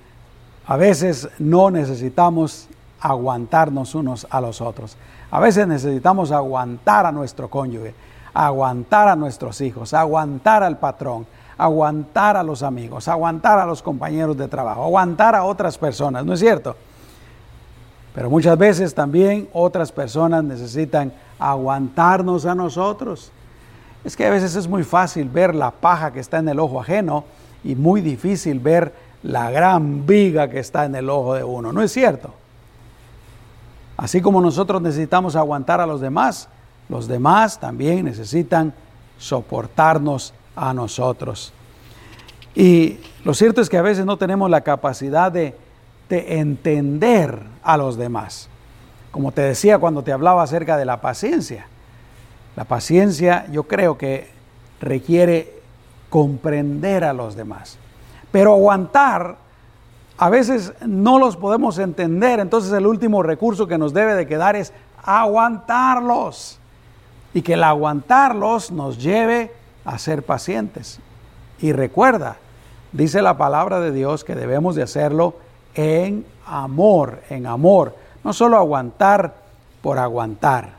a 0.67 0.77
veces 0.77 1.29
no 1.39 1.71
necesitamos 1.71 2.69
aguantarnos 3.01 3.95
unos 3.95 4.27
a 4.31 4.41
los 4.41 4.61
otros. 4.61 4.97
A 5.31 5.41
veces 5.41 5.67
necesitamos 5.67 6.33
aguantar 6.33 7.07
a 7.07 7.13
nuestro 7.13 7.49
cónyuge, 7.49 7.95
aguantar 8.35 9.09
a 9.09 9.17
nuestros 9.17 9.61
hijos, 9.61 9.95
aguantar 9.95 10.63
al 10.63 10.79
patrón, 10.79 11.27
aguantar 11.59 12.37
a 12.37 12.43
los 12.43 12.63
amigos, 12.63 13.09
aguantar 13.09 13.59
a 13.59 13.67
los 13.67 13.83
compañeros 13.83 14.37
de 14.37 14.49
trabajo, 14.49 14.85
aguantar 14.85 15.35
a 15.35 15.45
otras 15.45 15.79
personas, 15.79 16.25
¿no 16.25 16.35
es 16.35 16.41
cierto? 16.41 16.77
Pero 18.15 18.31
muchas 18.31 18.57
veces 18.57 18.95
también 18.95 19.49
otras 19.53 19.93
personas 19.93 20.43
necesitan 20.45 21.13
aguantarnos 21.39 22.47
a 22.47 22.55
nosotros. 22.55 23.31
Es 24.05 24.17
que 24.17 24.27
a 24.27 24.31
veces 24.31 24.55
es 24.57 24.69
muy 24.69 24.85
fácil 24.85 25.29
ver 25.29 25.55
la 25.55 25.71
paja 25.71 26.13
que 26.13 26.21
está 26.21 26.39
en 26.39 26.49
el 26.49 26.59
ojo 26.59 26.81
ajeno 26.81 27.25
y 27.65 27.75
muy 27.75 28.01
difícil 28.01 28.61
ver 28.61 28.95
la 29.23 29.51
gran 29.51 30.07
viga 30.07 30.49
que 30.49 30.61
está 30.61 30.85
en 30.85 30.95
el 30.95 31.11
ojo 31.11 31.35
de 31.35 31.45
uno, 31.45 31.73
¿no 31.73 31.83
es 31.83 31.93
cierto? 31.93 32.33
Así 33.97 34.21
como 34.21 34.41
nosotros 34.41 34.81
necesitamos 34.83 35.37
aguantar 35.37 35.81
a 35.81 35.87
los 35.87 36.01
demás, 36.01 36.49
los 36.89 37.09
demás 37.09 37.59
también 37.59 38.05
necesitan 38.05 38.73
soportarnos 39.19 40.33
a 40.57 40.73
nosotros. 40.75 41.53
Y 42.55 42.99
lo 43.25 43.35
cierto 43.35 43.61
es 43.61 43.69
que 43.69 43.77
a 43.77 43.83
veces 43.83 44.07
no 44.07 44.17
tenemos 44.17 44.51
la 44.51 44.63
capacidad 44.63 45.31
de, 45.31 45.55
entender 46.09 47.43
a 47.63 47.77
los 47.77 47.97
demás. 47.97 48.49
Como 49.11 49.33
te 49.33 49.43
decía 49.43 49.79
cuando 49.79 50.03
te 50.03 50.13
hablaba 50.13 50.43
acerca 50.43 50.77
de 50.77 50.85
la 50.85 51.01
paciencia. 51.01 51.67
La 52.55 52.65
paciencia 52.65 53.47
yo 53.51 53.65
creo 53.65 53.99
que 53.99 54.31
requiere 54.81 55.61
comprender 56.09 57.05
a 57.05 57.13
los 57.13 57.35
demás. 57.35 57.77
Pero 58.31 58.53
aguantar 58.53 59.37
a 60.19 60.31
veces 60.31 60.73
no 60.87 61.19
los 61.19 61.37
podemos 61.37 61.79
entender, 61.79 62.41
entonces 62.41 62.73
el 62.73 62.87
último 62.87 63.23
recurso 63.23 63.67
que 63.67 63.77
nos 63.77 63.93
debe 63.93 64.15
de 64.15 64.27
quedar 64.27 64.57
es 64.57 64.73
aguantarlos. 65.03 66.59
Y 67.35 67.43
que 67.43 67.53
el 67.53 67.65
aguantarlos 67.65 68.71
nos 68.71 68.97
lleve 68.97 69.53
a 69.87 69.99
ser 69.99 70.25
pacientes. 70.25 70.99
Y 71.61 71.73
recuerda, 71.73 72.37
dice 72.93 73.23
la 73.23 73.39
palabra 73.39 73.81
de 73.81 73.93
Dios 73.93 74.25
que 74.25 74.35
debemos 74.35 74.75
de 74.75 74.83
hacerlo 74.83 75.37
en 75.75 76.27
amor, 76.45 77.23
en 77.31 77.47
amor. 77.47 77.95
No 78.25 78.33
solo 78.33 78.59
aguantar 78.59 79.37
por 79.81 79.99
aguantar, 79.99 80.73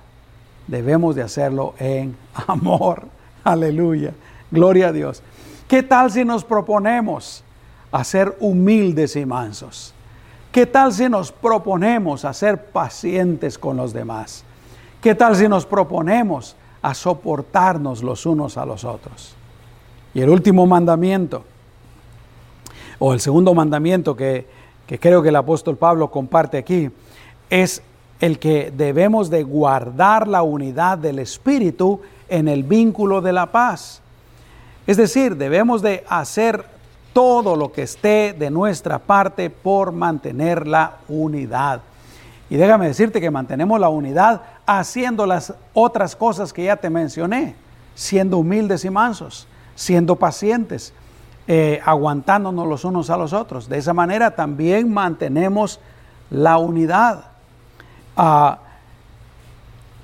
debemos 0.68 1.16
de 1.16 1.24
hacerlo 1.24 1.74
en 1.80 2.16
amor. 2.48 3.06
Aleluya. 3.44 4.14
Gloria 4.52 4.90
a 4.90 4.92
Dios. 4.92 5.24
¿Qué 5.68 5.82
tal 5.84 6.12
si 6.12 6.24
nos 6.26 6.44
proponemos 6.44 7.44
a 7.92 8.04
ser 8.04 8.36
humildes 8.40 9.16
y 9.16 9.26
mansos? 9.26 9.94
¿Qué 10.52 10.66
tal 10.66 10.92
si 10.92 11.08
nos 11.08 11.32
proponemos 11.32 12.26
a 12.26 12.34
ser 12.34 12.66
pacientes 12.66 13.58
con 13.58 13.78
los 13.78 13.94
demás? 13.94 14.44
¿Qué 15.02 15.16
tal 15.16 15.36
si 15.36 15.48
nos 15.48 15.66
proponemos 15.66 16.57
a 16.82 16.94
soportarnos 16.94 18.04
los 18.04 18.26
unos 18.26 18.58
a 18.58 18.66
los 18.66 18.84
otros? 18.84 19.36
Y 20.14 20.22
el 20.22 20.30
último 20.30 20.66
mandamiento, 20.66 21.44
o 23.00 23.14
el 23.14 23.20
segundo 23.20 23.54
mandamiento 23.54 24.16
que, 24.16 24.48
que 24.86 25.00
creo 25.00 25.22
que 25.22 25.30
el 25.30 25.36
apóstol 25.36 25.78
Pablo 25.78 26.10
comparte 26.10 26.58
aquí, 26.58 26.90
es 27.50 27.82
el 28.20 28.40
que 28.40 28.72
debemos 28.76 29.30
de 29.30 29.44
guardar 29.44 30.28
la 30.28 30.42
unidad 30.42 30.98
del 30.98 31.20
Espíritu 31.20 32.02
en 32.30 32.48
el 32.48 32.64
vínculo 32.64 33.22
de 33.22 33.34
la 33.34 33.52
paz. 33.52 34.02
Es 34.88 34.98
decir, 34.98 35.36
debemos 35.36 35.82
de 35.82 36.04
hacer 36.10 36.66
todo 37.14 37.56
lo 37.56 37.72
que 37.72 37.84
esté 37.84 38.34
de 38.38 38.50
nuestra 38.50 39.00
parte 39.00 39.50
por 39.50 39.92
mantener 39.92 40.68
la 40.68 40.98
unidad. 41.10 41.82
Y 42.50 42.56
déjame 42.56 42.88
decirte 42.88 43.20
que 43.20 43.30
mantenemos 43.30 43.80
la 43.80 43.90
unidad 43.90 44.42
haciendo 44.66 45.26
las 45.26 45.54
otras 45.74 46.16
cosas 46.16 46.54
que 46.54 46.66
ya 46.66 46.78
te 46.78 46.90
mencioné, 46.90 47.56
siendo 47.94 48.38
humildes 48.38 48.86
y 48.86 48.90
mansos, 48.90 49.48
siendo 49.76 50.16
pacientes, 50.16 50.94
eh, 51.48 51.82
aguantándonos 51.86 52.68
los 52.68 52.86
unos 52.86 53.10
a 53.10 53.18
los 53.18 53.34
otros. 53.34 53.68
De 53.68 53.78
esa 53.78 53.94
manera 53.94 54.32
también 54.32 54.92
mantenemos 54.94 55.80
la 56.30 56.58
unidad. 56.58 57.26
Ah, 58.16 58.60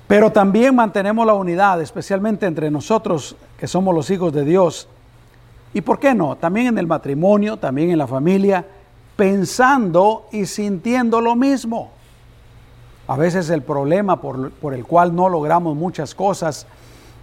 pero 0.06 0.30
también 0.30 0.74
mantenemos 0.74 1.26
la 1.26 1.34
unidad, 1.34 1.80
especialmente 1.80 2.46
entre 2.46 2.70
nosotros 2.70 3.36
que 3.58 3.66
somos 3.66 3.94
los 3.94 4.10
hijos 4.10 4.32
de 4.34 4.44
Dios. 4.44 4.86
¿Y 5.72 5.80
por 5.80 5.98
qué 5.98 6.14
no? 6.14 6.36
También 6.36 6.68
en 6.68 6.78
el 6.78 6.86
matrimonio, 6.86 7.56
también 7.56 7.90
en 7.90 7.98
la 7.98 8.06
familia, 8.06 8.64
pensando 9.16 10.28
y 10.30 10.44
sintiendo 10.46 11.20
lo 11.20 11.34
mismo. 11.34 11.90
A 13.06 13.16
veces 13.16 13.50
el 13.50 13.62
problema 13.62 14.20
por, 14.20 14.74
el 14.74 14.84
cual 14.84 15.14
no 15.14 15.28
logramos 15.28 15.76
muchas 15.76 16.14
cosas 16.14 16.66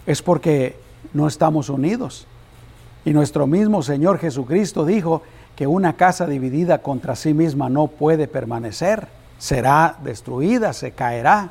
es 0.06 0.22
porque 0.22 0.78
no 1.14 1.28
estamos 1.28 1.70
unidos. 1.70 2.28
Y 3.04 3.14
nuestro 3.14 3.48
mismo 3.48 3.82
Señor 3.82 4.20
Jesucristo 4.20 4.86
dijo 4.86 5.24
que 5.56 5.66
una 5.66 5.94
casa 5.94 6.28
dividida 6.28 6.80
contra 6.80 7.16
sí 7.16 7.34
misma 7.34 7.68
no 7.70 7.88
puede 7.88 8.28
permanecer, 8.28 9.08
será 9.40 9.96
destruida, 10.04 10.74
se 10.74 10.92
caerá. 10.92 11.50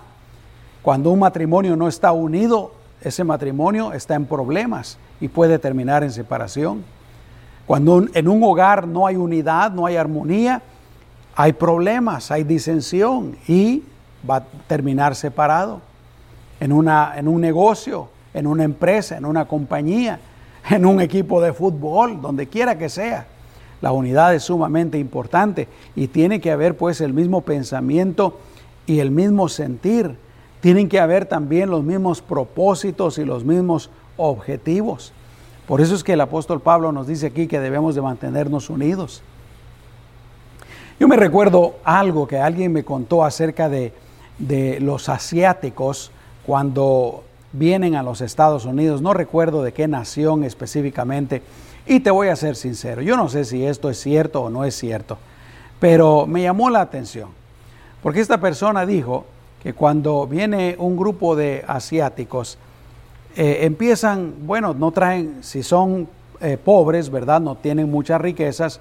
Cuando 0.82 1.10
un 1.10 1.18
matrimonio 1.18 1.74
no 1.74 1.88
está 1.88 2.12
unido, 2.12 2.72
ese 3.02 3.24
matrimonio 3.24 3.92
está 3.92 4.14
en 4.14 4.26
problemas 4.26 4.98
y 5.20 5.28
puede 5.28 5.58
terminar 5.58 6.04
en 6.04 6.12
separación. 6.12 6.84
Cuando 7.66 8.04
en 8.14 8.28
un 8.28 8.42
hogar 8.44 8.86
no 8.86 9.06
hay 9.06 9.16
unidad, 9.16 9.72
no 9.72 9.86
hay 9.86 9.96
armonía, 9.96 10.62
hay 11.34 11.52
problemas, 11.52 12.30
hay 12.30 12.44
disensión 12.44 13.36
y 13.48 13.82
va 14.28 14.36
a 14.36 14.44
terminar 14.66 15.14
separado. 15.14 15.80
En, 16.60 16.72
una, 16.72 17.14
en 17.16 17.26
un 17.26 17.40
negocio, 17.40 18.08
en 18.34 18.46
una 18.46 18.64
empresa, 18.64 19.16
en 19.16 19.24
una 19.24 19.46
compañía, 19.46 20.20
en 20.68 20.84
un 20.84 21.00
equipo 21.00 21.40
de 21.40 21.52
fútbol, 21.52 22.20
donde 22.20 22.48
quiera 22.48 22.76
que 22.76 22.88
sea. 22.88 23.26
La 23.80 23.92
unidad 23.92 24.34
es 24.34 24.42
sumamente 24.42 24.98
importante 24.98 25.68
y 25.96 26.08
tiene 26.08 26.40
que 26.40 26.50
haber 26.50 26.76
pues 26.76 27.00
el 27.00 27.14
mismo 27.14 27.40
pensamiento 27.40 28.38
y 28.86 28.98
el 28.98 29.10
mismo 29.10 29.48
sentir 29.48 30.16
tienen 30.60 30.88
que 30.88 31.00
haber 31.00 31.24
también 31.24 31.70
los 31.70 31.82
mismos 31.82 32.20
propósitos 32.20 33.16
y 33.16 33.24
los 33.24 33.44
mismos 33.44 33.90
objetivos. 34.18 35.12
Por 35.66 35.80
eso 35.80 35.94
es 35.94 36.04
que 36.04 36.12
el 36.12 36.20
apóstol 36.20 36.60
Pablo 36.60 36.92
nos 36.92 37.06
dice 37.06 37.26
aquí 37.28 37.46
que 37.46 37.60
debemos 37.60 37.94
de 37.94 38.02
mantenernos 38.02 38.68
unidos. 38.68 39.22
Yo 40.98 41.08
me 41.08 41.16
recuerdo 41.16 41.76
algo 41.82 42.26
que 42.28 42.38
alguien 42.38 42.72
me 42.72 42.84
contó 42.84 43.24
acerca 43.24 43.70
de, 43.70 43.94
de 44.40 44.80
los 44.80 45.08
asiáticos 45.08 46.10
cuando 46.44 47.22
vienen 47.52 47.94
a 47.94 48.02
los 48.02 48.20
Estados 48.20 48.64
Unidos. 48.64 49.02
No 49.02 49.14
recuerdo 49.14 49.62
de 49.62 49.72
qué 49.72 49.86
nación 49.86 50.44
específicamente. 50.44 51.42
Y 51.86 52.00
te 52.00 52.10
voy 52.10 52.28
a 52.28 52.36
ser 52.36 52.56
sincero, 52.56 53.02
yo 53.02 53.16
no 53.16 53.28
sé 53.28 53.44
si 53.44 53.64
esto 53.64 53.90
es 53.90 53.98
cierto 53.98 54.42
o 54.42 54.50
no 54.50 54.64
es 54.64 54.76
cierto, 54.76 55.18
pero 55.80 56.26
me 56.26 56.42
llamó 56.42 56.70
la 56.70 56.82
atención. 56.82 57.30
Porque 58.02 58.20
esta 58.20 58.38
persona 58.40 58.86
dijo 58.86 59.24
que 59.62 59.72
cuando 59.72 60.26
viene 60.26 60.76
un 60.78 60.96
grupo 60.96 61.34
de 61.34 61.64
asiáticos, 61.66 62.58
eh, 63.36 63.60
empiezan, 63.62 64.34
bueno, 64.42 64.74
no 64.74 64.90
traen, 64.90 65.38
si 65.42 65.62
son 65.62 66.06
eh, 66.40 66.58
pobres, 66.62 67.10
¿verdad? 67.10 67.40
No 67.40 67.56
tienen 67.56 67.90
muchas 67.90 68.20
riquezas, 68.20 68.80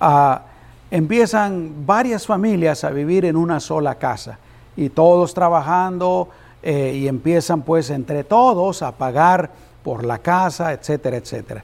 ah, 0.00 0.42
empiezan 0.90 1.86
varias 1.86 2.26
familias 2.26 2.84
a 2.84 2.90
vivir 2.90 3.24
en 3.24 3.36
una 3.36 3.60
sola 3.60 3.96
casa 3.96 4.38
y 4.78 4.88
todos 4.88 5.34
trabajando 5.34 6.28
eh, 6.62 6.94
y 6.94 7.06
empiezan 7.06 7.62
pues 7.62 7.90
entre 7.90 8.24
todos 8.24 8.80
a 8.80 8.92
pagar 8.92 9.50
por 9.82 10.04
la 10.04 10.18
casa, 10.18 10.72
etcétera, 10.72 11.18
etcétera. 11.18 11.62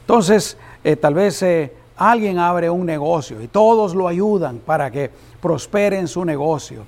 Entonces, 0.00 0.56
tal 1.00 1.14
vez 1.14 1.44
alguien 1.96 2.38
abre 2.38 2.70
un 2.70 2.86
negocio 2.86 3.40
y 3.40 3.48
todos 3.48 3.94
lo 3.94 4.08
ayudan 4.08 4.58
para 4.58 4.90
que 4.90 5.10
prospere 5.40 5.98
en 5.98 6.08
su 6.08 6.24
negocio. 6.24 6.84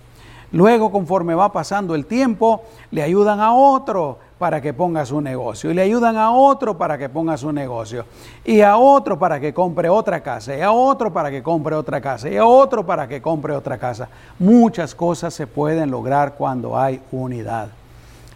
Luego, 0.55 0.93
conforme 0.93 1.35
va 1.35 1.53
pasando 1.53 1.97
el 1.97 2.07
tiempo, 2.07 2.63
le 2.93 3.03
ayudan 3.03 3.41
a 3.41 3.53
otro 3.53 4.19
para 4.39 4.61
que 4.61 4.73
ponga 4.73 5.07
su 5.07 5.21
negocio. 5.21 5.71
Y 5.71 5.75
le 5.75 5.83
ayudan 5.83 6.17
a 6.17 6.31
otro 6.31 6.77
para 6.77 6.99
que 6.99 7.09
ponga 7.09 7.37
su 7.37 7.53
negocio. 7.53 8.05
Y 8.45 8.61
a 8.61 8.77
otro 8.77 9.19
para 9.19 9.41
que 9.41 9.55
compre 9.55 9.89
otra 9.89 10.23
casa. 10.23 10.57
Y 10.57 10.61
a 10.61 10.73
otro 10.73 11.13
para 11.13 11.31
que 11.31 11.43
compre 11.43 11.75
otra 11.75 12.01
casa. 12.01 12.29
Y 12.29 12.37
a 12.37 12.47
otro 12.47 12.85
para 12.85 13.07
que 13.09 13.23
compre 13.23 13.55
otra 13.55 13.79
casa. 13.79 14.09
Muchas 14.39 14.95
cosas 14.95 15.35
se 15.35 15.47
pueden 15.47 15.91
lograr 15.91 16.35
cuando 16.35 16.79
hay 16.79 17.01
unidad. 17.13 17.69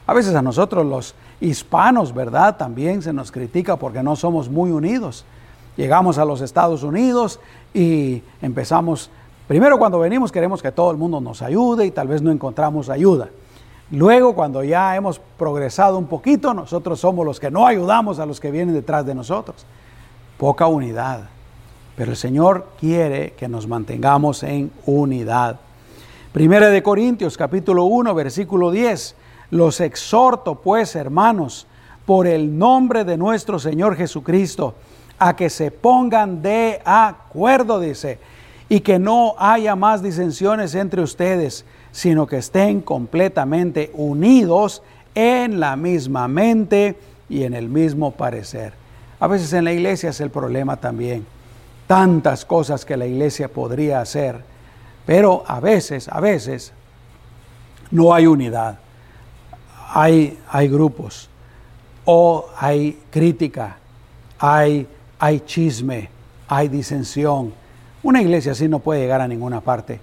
A 0.07 0.15
veces 0.15 0.35
a 0.35 0.43
nosotros 0.43 0.87
los 0.87 1.15
hispanos, 1.41 2.15
¿verdad? 2.15 2.57
También 2.57 3.03
se 3.03 3.13
nos 3.13 3.31
critica 3.31 3.77
porque 3.77 4.03
no 4.03 4.17
somos 4.17 4.49
muy 4.49 4.71
unidos. 4.71 5.25
Llegamos 5.77 6.19
a 6.19 6.25
los 6.25 6.41
Estados 6.41 6.83
Unidos 6.83 7.39
y 7.75 8.23
empezamos 8.41 9.11
Primero 9.49 9.79
cuando 9.79 9.99
venimos 9.99 10.31
queremos 10.31 10.61
que 10.61 10.71
todo 10.71 10.91
el 10.91 10.99
mundo 10.99 11.23
nos 11.23 11.41
ayude 11.41 11.87
y 11.87 11.91
tal 11.91 12.07
vez 12.07 12.21
no 12.21 12.31
encontramos 12.31 12.91
ayuda. 12.91 13.31
Luego 13.91 14.35
cuando 14.35 14.63
ya 14.63 14.95
hemos 14.95 15.19
progresado 15.19 15.97
un 15.97 16.07
poquito, 16.07 16.53
nosotros 16.53 17.01
somos 17.01 17.25
los 17.25 17.41
que 17.41 17.51
no 17.51 17.67
ayudamos 17.67 18.19
a 18.19 18.27
los 18.27 18.39
que 18.39 18.51
vienen 18.51 18.75
detrás 18.75 19.07
de 19.07 19.15
nosotros. 19.15 19.65
Poca 20.37 20.67
unidad. 20.67 21.23
Pero 21.97 22.11
el 22.11 22.17
Señor 22.17 22.67
quiere 22.79 23.33
que 23.33 23.49
nos 23.49 23.67
mantengamos 23.67 24.43
en 24.43 24.71
unidad. 24.85 25.59
Primera 26.33 26.69
de 26.69 26.83
Corintios 26.83 27.37
capítulo 27.37 27.85
1 27.85 28.15
versículo 28.15 28.71
10. 28.71 29.17
Los 29.51 29.81
exhorto 29.81 30.57
pues, 30.57 30.95
hermanos, 30.95 31.67
por 32.05 32.27
el 32.27 32.59
nombre 32.59 33.05
de 33.05 33.17
nuestro 33.17 33.59
Señor 33.59 33.97
Jesucristo, 33.97 34.75
a 35.19 35.35
que 35.35 35.49
se 35.49 35.71
pongan 35.71 36.43
de 36.43 36.81
acuerdo, 36.85 37.81
dice, 37.81 38.19
y 38.69 38.81
que 38.81 38.99
no 38.99 39.35
haya 39.39 39.75
más 39.75 40.03
disensiones 40.03 40.75
entre 40.75 41.03
ustedes, 41.03 41.65
sino 41.93 42.27
que 42.27 42.39
estén 42.39 42.81
completamente 42.81 43.91
unidos 43.95 44.83
en 45.15 45.61
la 45.61 45.77
misma 45.77 46.29
mente 46.29 46.97
y 47.29 47.43
en 47.45 47.55
el 47.55 47.69
mismo 47.69 48.13
parecer. 48.13 48.73
A 49.21 49.27
veces 49.27 49.53
en 49.53 49.65
la 49.65 49.73
iglesia 49.73 50.11
es 50.11 50.21
el 50.21 50.31
problema 50.31 50.77
también. 50.77 51.27
Tantas 51.87 52.45
cosas 52.45 52.85
que 52.85 52.97
la 52.97 53.07
iglesia 53.07 53.49
podría 53.49 54.01
hacer, 54.01 54.43
pero 55.07 55.43
a 55.47 55.59
veces, 55.59 56.09
a 56.09 56.21
veces, 56.21 56.73
no 57.91 58.15
hay 58.15 58.27
unidad. 58.27 58.79
Hay, 59.91 60.39
hay 60.51 60.69
grupos, 60.69 61.31
o 62.05 62.47
hay 62.59 62.99
crítica, 63.11 63.79
hay, 64.39 64.87
hay 65.19 65.41
chisme, 65.41 66.11
hay 66.47 66.69
disensión. 66.69 67.53
Una 68.03 68.23
iglesia 68.23 68.53
así 68.53 68.69
no 68.69 68.79
puede 68.79 69.01
llegar 69.01 69.21
a 69.21 69.29
ninguna 69.29 69.61
parte. 69.61 69.99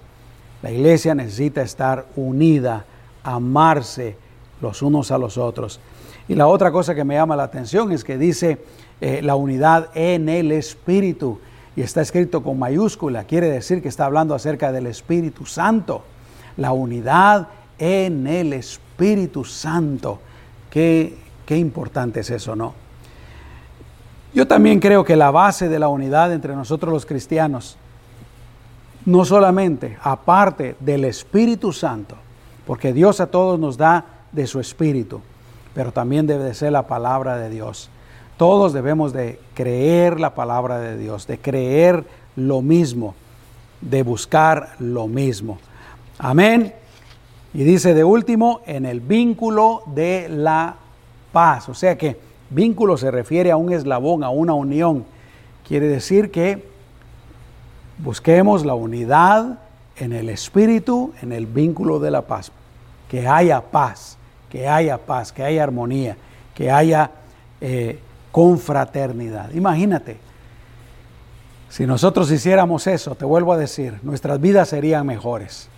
La 0.65 0.71
iglesia 0.71 1.13
necesita 1.13 1.61
estar 1.61 2.07
unida, 2.15 2.85
amarse 3.21 4.17
los 4.61 4.81
unos 4.81 5.11
a 5.11 5.19
los 5.19 5.37
otros. 5.37 5.79
Y 6.27 6.33
la 6.33 6.47
otra 6.47 6.71
cosa 6.71 6.95
que 6.95 7.03
me 7.03 7.13
llama 7.13 7.35
la 7.35 7.43
atención 7.43 7.91
es 7.91 8.03
que 8.03 8.17
dice 8.17 8.57
eh, 8.99 9.21
la 9.21 9.35
unidad 9.35 9.91
en 9.93 10.27
el 10.27 10.51
Espíritu 10.51 11.39
y 11.75 11.81
está 11.83 12.01
escrito 12.01 12.41
con 12.41 12.57
mayúscula, 12.57 13.25
quiere 13.25 13.47
decir 13.47 13.83
que 13.83 13.89
está 13.89 14.05
hablando 14.05 14.33
acerca 14.33 14.71
del 14.71 14.87
Espíritu 14.87 15.45
Santo. 15.45 16.03
La 16.57 16.71
unidad 16.71 17.47
en 17.77 18.25
el 18.25 18.51
Espíritu 18.51 19.45
Santo. 19.45 20.19
Qué, 20.71 21.15
qué 21.45 21.57
importante 21.57 22.21
es 22.21 22.31
eso, 22.31 22.55
¿no? 22.55 22.73
Yo 24.33 24.47
también 24.47 24.79
creo 24.79 25.05
que 25.05 25.15
la 25.15 25.29
base 25.29 25.69
de 25.69 25.77
la 25.77 25.89
unidad 25.89 26.33
entre 26.33 26.55
nosotros 26.55 26.91
los 26.91 27.05
cristianos, 27.05 27.77
no 29.05 29.25
solamente 29.25 29.97
aparte 30.01 30.75
del 30.79 31.05
Espíritu 31.05 31.71
Santo, 31.71 32.15
porque 32.65 32.93
Dios 32.93 33.19
a 33.19 33.27
todos 33.27 33.59
nos 33.59 33.77
da 33.77 34.05
de 34.31 34.47
su 34.47 34.59
Espíritu, 34.59 35.21
pero 35.73 35.91
también 35.91 36.27
debe 36.27 36.43
de 36.43 36.53
ser 36.53 36.71
la 36.71 36.87
palabra 36.87 37.37
de 37.37 37.49
Dios. 37.49 37.89
Todos 38.37 38.73
debemos 38.73 39.13
de 39.13 39.39
creer 39.53 40.19
la 40.19 40.35
palabra 40.35 40.79
de 40.79 40.97
Dios, 40.97 41.27
de 41.27 41.37
creer 41.37 42.03
lo 42.35 42.61
mismo, 42.61 43.15
de 43.81 44.03
buscar 44.03 44.75
lo 44.79 45.07
mismo. 45.07 45.57
Amén. 46.17 46.73
Y 47.53 47.63
dice 47.63 47.93
de 47.93 48.03
último, 48.03 48.61
en 48.65 48.85
el 48.85 48.99
vínculo 48.99 49.83
de 49.85 50.27
la 50.29 50.75
paz. 51.31 51.69
O 51.69 51.73
sea 51.73 51.97
que 51.97 52.17
vínculo 52.49 52.97
se 52.97 53.11
refiere 53.11 53.51
a 53.51 53.57
un 53.57 53.71
eslabón, 53.71 54.23
a 54.23 54.29
una 54.29 54.53
unión. 54.53 55.05
Quiere 55.65 55.87
decir 55.87 56.31
que 56.31 56.74
busquemos 57.97 58.65
la 58.65 58.73
unidad 58.73 59.59
en 59.97 60.13
el 60.13 60.29
espíritu, 60.29 61.13
en 61.21 61.31
el 61.31 61.45
vínculo 61.45 61.99
de 61.99 62.11
la 62.11 62.21
paz. 62.21 62.51
Que 63.09 63.27
haya 63.27 63.61
paz, 63.61 64.17
que 64.49 64.67
haya 64.67 64.97
paz, 64.97 65.31
que 65.31 65.43
haya 65.43 65.63
armonía, 65.63 66.17
que 66.53 66.71
haya 66.71 67.11
eh, 67.61 67.99
confraternidad. 68.31 69.51
Imagínate, 69.53 70.17
si 71.69 71.85
nosotros 71.85 72.31
hiciéramos 72.31 72.87
eso, 72.87 73.15
te 73.15 73.25
vuelvo 73.25 73.53
a 73.53 73.57
decir, 73.57 73.99
nuestras 74.03 74.39
vidas 74.39 74.69
serían 74.69 75.05
mejores. 75.05 75.69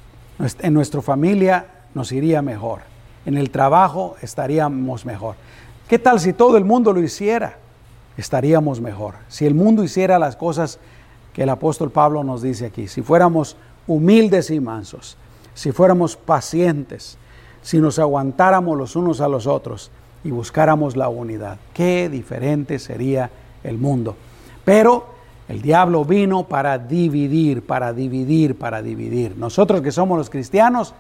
En 0.59 0.74
nuestra 0.74 1.01
familia 1.01 1.65
nos 1.95 2.11
iría 2.11 2.41
mejor. 2.41 2.82
En 3.26 3.38
el 3.38 3.49
trabajo 3.49 4.15
estaríamos 4.22 5.05
mejor. 5.05 5.36
¿Qué 5.88 5.97
tal 5.97 6.20
si 6.20 6.34
todo 6.34 6.57
el 6.57 6.65
mundo 6.65 6.93
lo 6.93 7.01
hiciera? 7.01 7.57
Estaríamos 8.18 8.82
mejor. 8.82 9.15
Si 9.28 9.45
el 9.45 9.55
mundo 9.55 9.84
hiciera 9.84 10.20
las 10.20 10.36
cosas 10.36 10.80
que 11.38 11.43
el 11.43 11.49
apóstol 11.49 11.91
Pablo 11.91 12.23
nos 12.23 12.41
dice 12.41 12.65
aquí, 12.65 12.88
si 12.88 13.03
fuéramos 13.03 13.57
humildes 13.85 14.49
y 14.49 14.59
mansos, 14.59 15.17
si 15.53 15.71
fuéramos 15.71 16.15
pacientes, 16.15 17.19
si 17.61 17.77
nos 17.77 17.99
aguantáramos 17.99 18.75
los 18.75 18.95
unos 18.95 19.21
a 19.21 19.27
los 19.27 19.45
otros, 19.45 19.91
y 20.23 20.31
buscáramos 20.31 20.97
la 20.97 21.09
unidad. 21.09 21.59
Qué 21.75 22.09
diferente 22.09 22.79
sería 22.79 23.29
el 23.63 23.77
mundo. 23.77 24.15
Pero 24.65 25.05
el 25.47 25.61
diablo 25.61 26.05
vino 26.05 26.47
para 26.47 26.79
dividir, 26.79 27.63
para 27.63 27.93
dividir, 27.93 28.57
para 28.57 28.81
dividir. 28.81 29.38
Nosotros 29.38 29.81
que 29.81 29.91
somos 29.91 30.17
los 30.17 30.31
cristianos 30.31 30.95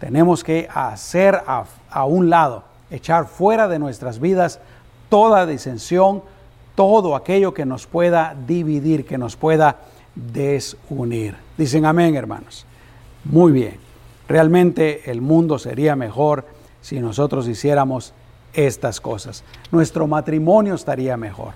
tenemos 0.00 0.42
que 0.42 0.66
hacer 0.74 1.42
a, 1.46 2.04
un 2.06 2.30
lado, 2.30 2.64
echar 2.90 3.26
fuera 3.26 3.68
de 3.68 3.78
nuestras 3.78 4.18
vidas 4.18 4.60
toda 5.10 5.44
disensión, 5.44 6.22
todo 6.74 7.14
aquello 7.16 7.54
que 7.54 7.64
nos 7.64 7.86
pueda 7.86 8.36
dividir, 8.46 9.04
que 9.04 9.18
nos 9.18 9.36
pueda 9.36 9.78
desunir. 10.14 11.36
Dicen 11.56 11.86
amén, 11.86 12.14
hermanos. 12.14 12.66
Muy 13.24 13.52
bien. 13.52 13.76
Realmente 14.28 15.10
el 15.10 15.20
mundo 15.20 15.58
sería 15.58 15.96
mejor 15.96 16.46
si 16.80 17.00
nosotros 17.00 17.46
hiciéramos 17.48 18.12
estas 18.52 19.00
cosas. 19.00 19.44
Nuestro 19.70 20.06
matrimonio 20.06 20.74
estaría 20.74 21.16
mejor. 21.16 21.52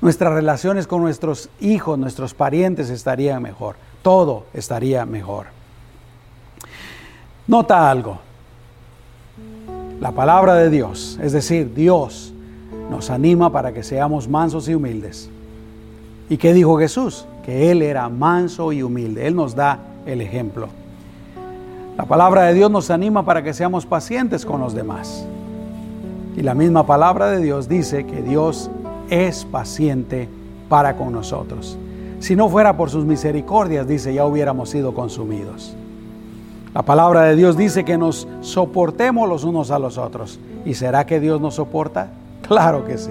Nuestras 0.00 0.32
relaciones 0.32 0.86
con 0.86 1.02
nuestros 1.02 1.50
hijos, 1.60 1.98
nuestros 1.98 2.34
parientes 2.34 2.88
estarían 2.88 3.42
mejor. 3.42 3.76
Todo 4.02 4.46
estaría 4.54 5.04
mejor. 5.04 5.46
Nota 7.46 7.90
algo. 7.90 8.20
La 10.00 10.12
palabra 10.12 10.54
de 10.54 10.70
Dios, 10.70 11.18
es 11.20 11.32
decir, 11.32 11.74
Dios 11.74 12.32
nos 12.90 13.10
anima 13.10 13.50
para 13.50 13.72
que 13.72 13.82
seamos 13.82 14.28
mansos 14.28 14.68
y 14.68 14.74
humildes. 14.74 15.30
¿Y 16.28 16.36
qué 16.36 16.52
dijo 16.52 16.78
Jesús? 16.78 17.26
Que 17.44 17.70
Él 17.70 17.82
era 17.82 18.08
manso 18.08 18.72
y 18.72 18.82
humilde. 18.82 19.26
Él 19.26 19.34
nos 19.34 19.54
da 19.54 19.80
el 20.06 20.20
ejemplo. 20.20 20.68
La 21.96 22.04
palabra 22.04 22.44
de 22.44 22.54
Dios 22.54 22.70
nos 22.70 22.90
anima 22.90 23.24
para 23.24 23.42
que 23.42 23.54
seamos 23.54 23.86
pacientes 23.86 24.44
con 24.46 24.60
los 24.60 24.74
demás. 24.74 25.26
Y 26.36 26.42
la 26.42 26.54
misma 26.54 26.86
palabra 26.86 27.30
de 27.30 27.40
Dios 27.40 27.68
dice 27.68 28.06
que 28.06 28.22
Dios 28.22 28.70
es 29.10 29.44
paciente 29.44 30.28
para 30.68 30.96
con 30.96 31.12
nosotros. 31.12 31.76
Si 32.20 32.36
no 32.36 32.48
fuera 32.48 32.76
por 32.76 32.90
sus 32.90 33.04
misericordias, 33.04 33.88
dice, 33.88 34.14
ya 34.14 34.24
hubiéramos 34.24 34.70
sido 34.70 34.94
consumidos. 34.94 35.74
La 36.74 36.82
palabra 36.82 37.22
de 37.22 37.36
Dios 37.36 37.56
dice 37.56 37.84
que 37.84 37.98
nos 37.98 38.28
soportemos 38.40 39.28
los 39.28 39.44
unos 39.44 39.70
a 39.70 39.78
los 39.78 39.98
otros. 39.98 40.38
¿Y 40.64 40.74
será 40.74 41.06
que 41.06 41.18
Dios 41.18 41.40
nos 41.40 41.54
soporta? 41.54 42.10
Claro 42.48 42.84
que 42.84 42.96
sí. 42.96 43.10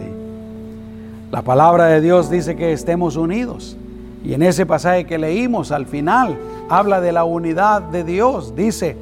La 1.31 1.41
palabra 1.41 1.87
de 1.87 2.01
Dios 2.01 2.29
dice 2.29 2.55
que 2.55 2.71
estemos 2.71 3.17
unidos. 3.17 3.75
Y 4.23 4.33
en 4.33 4.41
ese 4.41 4.65
pasaje 4.65 5.05
que 5.05 5.17
leímos 5.17 5.71
al 5.71 5.85
final, 5.85 6.37
habla 6.69 7.01
de 7.01 7.11
la 7.11 7.23
unidad 7.23 7.81
de 7.81 8.03
Dios. 8.03 8.55
Dice, 8.55 8.97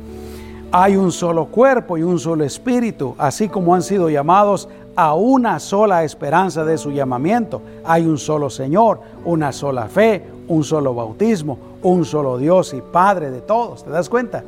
hay 0.72 0.96
un 0.96 1.12
solo 1.12 1.46
cuerpo 1.46 1.98
y 1.98 2.04
un 2.04 2.20
solo 2.20 2.44
espíritu, 2.44 3.16
así 3.18 3.48
como 3.48 3.76
han 3.76 3.82
sido 3.82 4.10
llamados 4.10 4.68
a 4.96 5.14
una 5.14 5.60
sola 5.60 6.04
esperanza 6.04 6.66
de 6.66 6.78
su 6.78 6.92
llamamiento. 6.92 7.62
Hay 7.84 8.06
un 8.06 8.18
solo 8.18 8.50
Señor, 8.50 9.00
una 9.24 9.52
sola 9.52 9.88
fe, 9.88 10.26
un 10.48 10.64
solo 10.64 10.94
bautismo, 10.94 11.58
un 11.82 12.06
solo 12.06 12.38
Dios 12.38 12.74
y 12.74 12.82
Padre 12.82 13.32
de 13.32 13.42
todos. 13.42 13.84
¿Te 13.84 13.90
das 13.90 14.10
cuenta? 14.10 14.44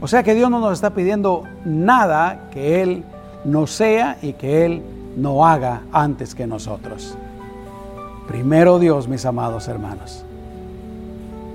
O 0.00 0.08
sea 0.08 0.22
que 0.22 0.34
Dios 0.34 0.50
no 0.50 0.60
nos 0.60 0.72
está 0.72 0.90
pidiendo 0.90 1.44
nada 1.64 2.48
que 2.52 2.82
Él 2.82 3.04
no 3.44 3.66
sea 3.66 4.18
y 4.22 4.34
que 4.34 4.64
Él 4.64 4.82
no 5.16 5.46
haga 5.46 5.82
antes 5.92 6.34
que 6.34 6.46
nosotros. 6.46 7.16
Primero 8.28 8.78
Dios, 8.78 9.08
mis 9.08 9.24
amados 9.26 9.68
hermanos 9.68 10.24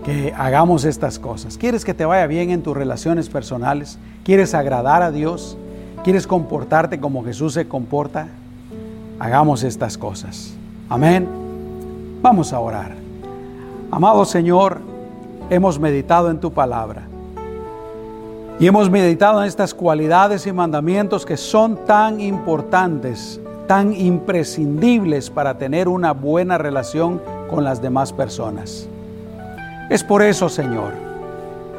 que 0.03 0.33
hagamos 0.35 0.85
estas 0.85 1.19
cosas. 1.19 1.57
¿Quieres 1.57 1.85
que 1.85 1.93
te 1.93 2.05
vaya 2.05 2.25
bien 2.27 2.51
en 2.51 2.63
tus 2.63 2.75
relaciones 2.75 3.29
personales? 3.29 3.99
¿Quieres 4.23 4.53
agradar 4.53 5.01
a 5.01 5.11
Dios? 5.11 5.57
¿Quieres 6.03 6.27
comportarte 6.27 6.99
como 6.99 7.23
Jesús 7.23 7.53
se 7.53 7.67
comporta? 7.67 8.27
Hagamos 9.19 9.63
estas 9.63 9.97
cosas. 9.97 10.53
Amén. 10.89 11.27
Vamos 12.21 12.53
a 12.53 12.59
orar. 12.59 12.95
Amado 13.91 14.23
Señor, 14.25 14.79
hemos 15.49 15.79
meditado 15.79 16.31
en 16.31 16.39
tu 16.39 16.51
palabra. 16.53 17.08
Y 18.59 18.67
hemos 18.67 18.89
meditado 18.89 19.41
en 19.41 19.47
estas 19.47 19.73
cualidades 19.73 20.45
y 20.45 20.51
mandamientos 20.51 21.25
que 21.25 21.37
son 21.37 21.85
tan 21.85 22.19
importantes, 22.19 23.39
tan 23.67 23.93
imprescindibles 23.93 25.29
para 25.29 25.57
tener 25.57 25.87
una 25.87 26.11
buena 26.11 26.57
relación 26.57 27.21
con 27.49 27.63
las 27.63 27.81
demás 27.81 28.11
personas. 28.11 28.89
Es 29.89 30.03
por 30.03 30.21
eso, 30.21 30.49
Señor, 30.49 30.91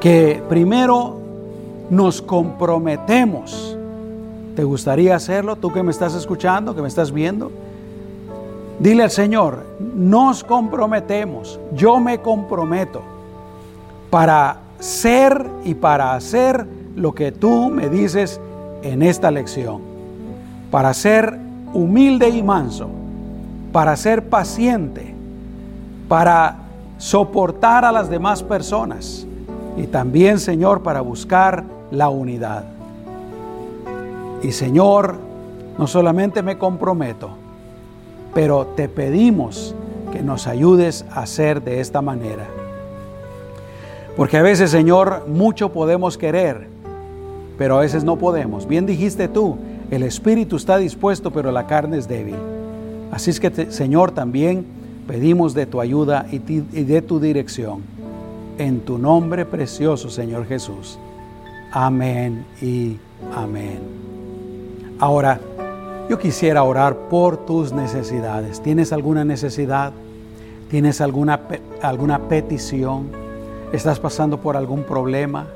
que 0.00 0.42
primero 0.48 1.18
nos 1.90 2.22
comprometemos. 2.22 3.76
¿Te 4.56 4.64
gustaría 4.64 5.14
hacerlo? 5.14 5.56
Tú 5.56 5.70
que 5.70 5.82
me 5.82 5.90
estás 5.90 6.14
escuchando, 6.14 6.74
que 6.74 6.80
me 6.80 6.88
estás 6.88 7.12
viendo. 7.12 7.52
Dile 8.78 9.02
al 9.02 9.10
Señor, 9.10 9.66
nos 9.78 10.42
comprometemos, 10.42 11.60
yo 11.74 12.00
me 12.00 12.22
comprometo 12.22 13.02
para 14.08 14.69
ser 14.80 15.46
y 15.64 15.74
para 15.74 16.14
hacer 16.14 16.66
lo 16.96 17.14
que 17.14 17.30
tú 17.30 17.70
me 17.70 17.88
dices 17.88 18.40
en 18.82 19.02
esta 19.02 19.30
lección. 19.30 19.80
Para 20.70 20.94
ser 20.94 21.38
humilde 21.72 22.28
y 22.28 22.42
manso, 22.42 22.88
para 23.72 23.96
ser 23.96 24.28
paciente, 24.28 25.14
para 26.08 26.56
soportar 26.98 27.84
a 27.84 27.92
las 27.92 28.10
demás 28.10 28.42
personas 28.42 29.26
y 29.76 29.86
también, 29.86 30.38
Señor, 30.38 30.82
para 30.82 31.00
buscar 31.00 31.64
la 31.90 32.08
unidad. 32.08 32.64
Y 34.42 34.52
Señor, 34.52 35.16
no 35.78 35.86
solamente 35.86 36.42
me 36.42 36.58
comprometo, 36.58 37.30
pero 38.34 38.66
te 38.76 38.88
pedimos 38.88 39.74
que 40.12 40.22
nos 40.22 40.46
ayudes 40.46 41.04
a 41.10 41.20
hacer 41.20 41.62
de 41.62 41.80
esta 41.80 42.02
manera. 42.02 42.46
Porque 44.20 44.36
a 44.36 44.42
veces, 44.42 44.70
Señor, 44.70 45.24
mucho 45.28 45.72
podemos 45.72 46.18
querer, 46.18 46.66
pero 47.56 47.78
a 47.78 47.80
veces 47.80 48.04
no 48.04 48.16
podemos. 48.16 48.68
Bien 48.68 48.84
dijiste 48.84 49.28
tú, 49.28 49.56
el 49.90 50.02
espíritu 50.02 50.56
está 50.56 50.76
dispuesto, 50.76 51.30
pero 51.30 51.50
la 51.50 51.66
carne 51.66 51.96
es 51.96 52.06
débil. 52.06 52.36
Así 53.10 53.30
es 53.30 53.40
que, 53.40 53.72
Señor, 53.72 54.10
también 54.10 54.66
pedimos 55.06 55.54
de 55.54 55.64
tu 55.64 55.80
ayuda 55.80 56.26
y 56.30 56.38
de 56.38 57.00
tu 57.00 57.18
dirección. 57.18 57.80
En 58.58 58.80
tu 58.80 58.98
nombre 58.98 59.46
precioso, 59.46 60.10
Señor 60.10 60.44
Jesús. 60.44 60.98
Amén 61.72 62.44
y 62.60 62.98
amén. 63.34 63.78
Ahora, 64.98 65.40
yo 66.10 66.18
quisiera 66.18 66.62
orar 66.62 66.94
por 67.08 67.46
tus 67.46 67.72
necesidades. 67.72 68.60
¿Tienes 68.60 68.92
alguna 68.92 69.24
necesidad? 69.24 69.94
¿Tienes 70.68 71.00
alguna, 71.00 71.40
alguna 71.80 72.28
petición? 72.28 73.29
¿Estás 73.72 74.00
pasando 74.00 74.40
por 74.40 74.56
algún 74.56 74.82
problema? 74.82 75.46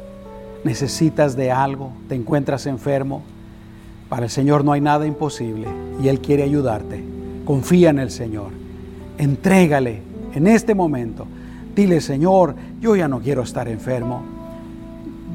¿Necesitas 0.62 1.35
de 1.35 1.51
algo? 1.51 1.91
¿Te 2.09 2.15
encuentras 2.15 2.65
enfermo? 2.67 3.23
Para 4.09 4.27
el 4.27 4.31
Señor 4.31 4.65
no 4.65 4.71
hay 4.71 4.81
nada 4.81 5.05
imposible 5.05 5.67
y 6.01 6.07
Él 6.07 6.21
quiere 6.21 6.45
ayudarte. 6.45 7.03
Confía 7.45 7.91
en 7.91 7.99
el 7.99 8.12
Señor. 8.12 8.53
Entrégale 9.19 10.01
en 10.33 10.47
este 10.47 10.77
momento. 10.77 11.27
Dile, 11.75 12.01
Señor, 12.01 12.55
yo 12.81 12.95
ya 12.95 13.09
no 13.09 13.19
quiero 13.19 13.43
estar 13.43 13.67
enfermo. 13.67 14.23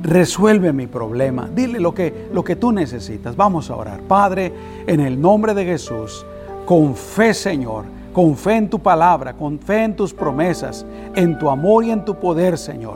Resuelve 0.01 0.71
mi 0.71 0.87
problema. 0.87 1.49
Dile 1.53 1.81
lo 1.81 1.93
que, 1.93 2.29
lo 2.31 2.45
que 2.45 2.55
tú 2.55 2.71
necesitas. 2.71 3.35
Vamos 3.35 3.69
a 3.69 3.75
orar. 3.75 3.99
Padre, 4.03 4.53
en 4.87 5.01
el 5.01 5.19
nombre 5.19 5.53
de 5.53 5.65
Jesús, 5.65 6.25
con 6.65 6.95
fe, 6.95 7.33
Señor, 7.33 7.83
con 8.13 8.35
fe 8.35 8.55
en 8.55 8.69
tu 8.69 8.79
palabra, 8.79 9.33
con 9.33 9.59
fe 9.59 9.83
en 9.83 9.95
tus 9.95 10.13
promesas, 10.13 10.85
en 11.15 11.37
tu 11.37 11.49
amor 11.49 11.83
y 11.83 11.91
en 11.91 12.05
tu 12.05 12.15
poder, 12.15 12.57
Señor. 12.57 12.95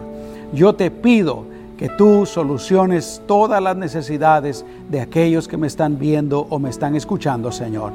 Yo 0.53 0.73
te 0.73 0.91
pido 0.91 1.45
que 1.77 1.89
tú 1.89 2.25
soluciones 2.25 3.21
todas 3.25 3.61
las 3.61 3.75
necesidades 3.75 4.65
de 4.89 5.01
aquellos 5.01 5.47
que 5.47 5.57
me 5.57 5.67
están 5.67 5.97
viendo 5.97 6.47
o 6.49 6.59
me 6.59 6.69
están 6.69 6.95
escuchando, 6.95 7.51
Señor. 7.51 7.91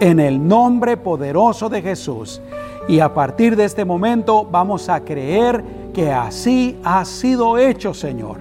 En 0.00 0.18
el 0.18 0.46
nombre 0.46 0.96
poderoso 0.96 1.68
de 1.68 1.82
Jesús. 1.82 2.40
Y 2.88 3.00
a 3.00 3.14
partir 3.14 3.56
de 3.56 3.64
este 3.64 3.84
momento 3.84 4.46
vamos 4.50 4.88
a 4.88 5.00
creer 5.00 5.62
que 5.94 6.10
así 6.10 6.78
ha 6.82 7.04
sido 7.04 7.58
hecho, 7.58 7.94
Señor, 7.94 8.38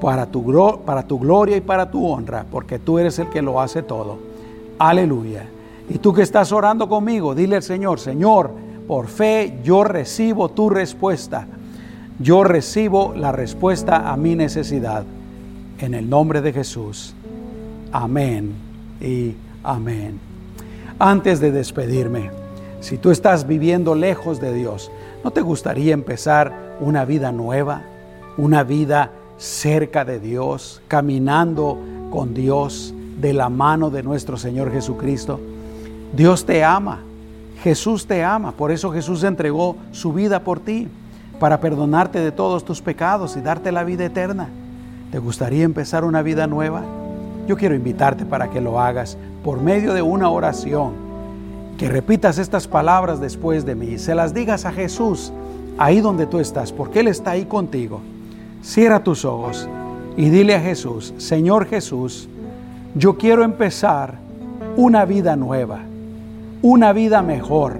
para 0.00 0.26
tu, 0.26 0.80
para 0.84 1.02
tu 1.02 1.18
gloria 1.18 1.56
y 1.56 1.60
para 1.60 1.90
tu 1.90 2.06
honra, 2.06 2.44
porque 2.50 2.78
tú 2.78 2.98
eres 2.98 3.18
el 3.18 3.28
que 3.28 3.42
lo 3.42 3.60
hace 3.60 3.82
todo. 3.82 4.18
Aleluya. 4.78 5.46
Y 5.90 5.98
tú 5.98 6.14
que 6.14 6.22
estás 6.22 6.52
orando 6.52 6.88
conmigo, 6.88 7.34
dile 7.34 7.56
al 7.56 7.64
Señor, 7.64 7.98
Señor, 7.98 8.52
por 8.86 9.08
fe 9.08 9.58
yo 9.64 9.82
recibo 9.82 10.48
tu 10.48 10.70
respuesta. 10.70 11.48
Yo 12.20 12.44
recibo 12.44 13.12
la 13.16 13.32
respuesta 13.32 14.08
a 14.10 14.16
mi 14.16 14.36
necesidad. 14.36 15.04
En 15.80 15.94
el 15.94 16.08
nombre 16.08 16.42
de 16.42 16.52
Jesús. 16.52 17.14
Amén 17.90 18.52
y 19.00 19.34
amén. 19.64 20.20
Antes 21.00 21.40
de 21.40 21.50
despedirme, 21.50 22.30
si 22.80 22.96
tú 22.96 23.10
estás 23.10 23.48
viviendo 23.48 23.96
lejos 23.96 24.40
de 24.40 24.54
Dios, 24.54 24.92
¿no 25.24 25.32
te 25.32 25.40
gustaría 25.40 25.92
empezar 25.92 26.76
una 26.78 27.04
vida 27.04 27.32
nueva? 27.32 27.82
Una 28.36 28.62
vida 28.62 29.10
cerca 29.38 30.04
de 30.04 30.20
Dios, 30.20 30.82
caminando 30.86 31.78
con 32.10 32.32
Dios 32.32 32.94
de 33.20 33.32
la 33.32 33.48
mano 33.48 33.90
de 33.90 34.04
nuestro 34.04 34.36
Señor 34.36 34.70
Jesucristo. 34.70 35.40
Dios 36.12 36.44
te 36.44 36.64
ama, 36.64 37.00
Jesús 37.62 38.06
te 38.06 38.24
ama, 38.24 38.52
por 38.52 38.72
eso 38.72 38.90
Jesús 38.90 39.22
entregó 39.22 39.76
su 39.92 40.12
vida 40.12 40.40
por 40.40 40.60
ti, 40.60 40.88
para 41.38 41.60
perdonarte 41.60 42.20
de 42.20 42.32
todos 42.32 42.64
tus 42.64 42.82
pecados 42.82 43.36
y 43.36 43.40
darte 43.40 43.72
la 43.72 43.84
vida 43.84 44.04
eterna. 44.04 44.48
¿Te 45.10 45.18
gustaría 45.18 45.64
empezar 45.64 46.04
una 46.04 46.22
vida 46.22 46.46
nueva? 46.46 46.82
Yo 47.48 47.56
quiero 47.56 47.74
invitarte 47.74 48.26
para 48.26 48.50
que 48.50 48.60
lo 48.60 48.78
hagas 48.78 49.16
por 49.42 49.60
medio 49.60 49.94
de 49.94 50.02
una 50.02 50.28
oración, 50.28 50.92
que 51.78 51.88
repitas 51.88 52.38
estas 52.38 52.68
palabras 52.68 53.20
después 53.20 53.64
de 53.64 53.74
mí, 53.74 53.98
se 53.98 54.14
las 54.14 54.34
digas 54.34 54.66
a 54.66 54.72
Jesús 54.72 55.32
ahí 55.78 56.00
donde 56.00 56.26
tú 56.26 56.40
estás, 56.40 56.72
porque 56.72 57.00
Él 57.00 57.08
está 57.08 57.32
ahí 57.32 57.46
contigo. 57.46 58.02
Cierra 58.62 59.02
tus 59.02 59.24
ojos 59.24 59.66
y 60.16 60.28
dile 60.28 60.54
a 60.56 60.60
Jesús, 60.60 61.14
Señor 61.16 61.66
Jesús, 61.66 62.28
yo 62.94 63.16
quiero 63.16 63.44
empezar 63.44 64.14
una 64.76 65.06
vida 65.06 65.36
nueva 65.36 65.80
una 66.62 66.92
vida 66.92 67.22
mejor. 67.22 67.78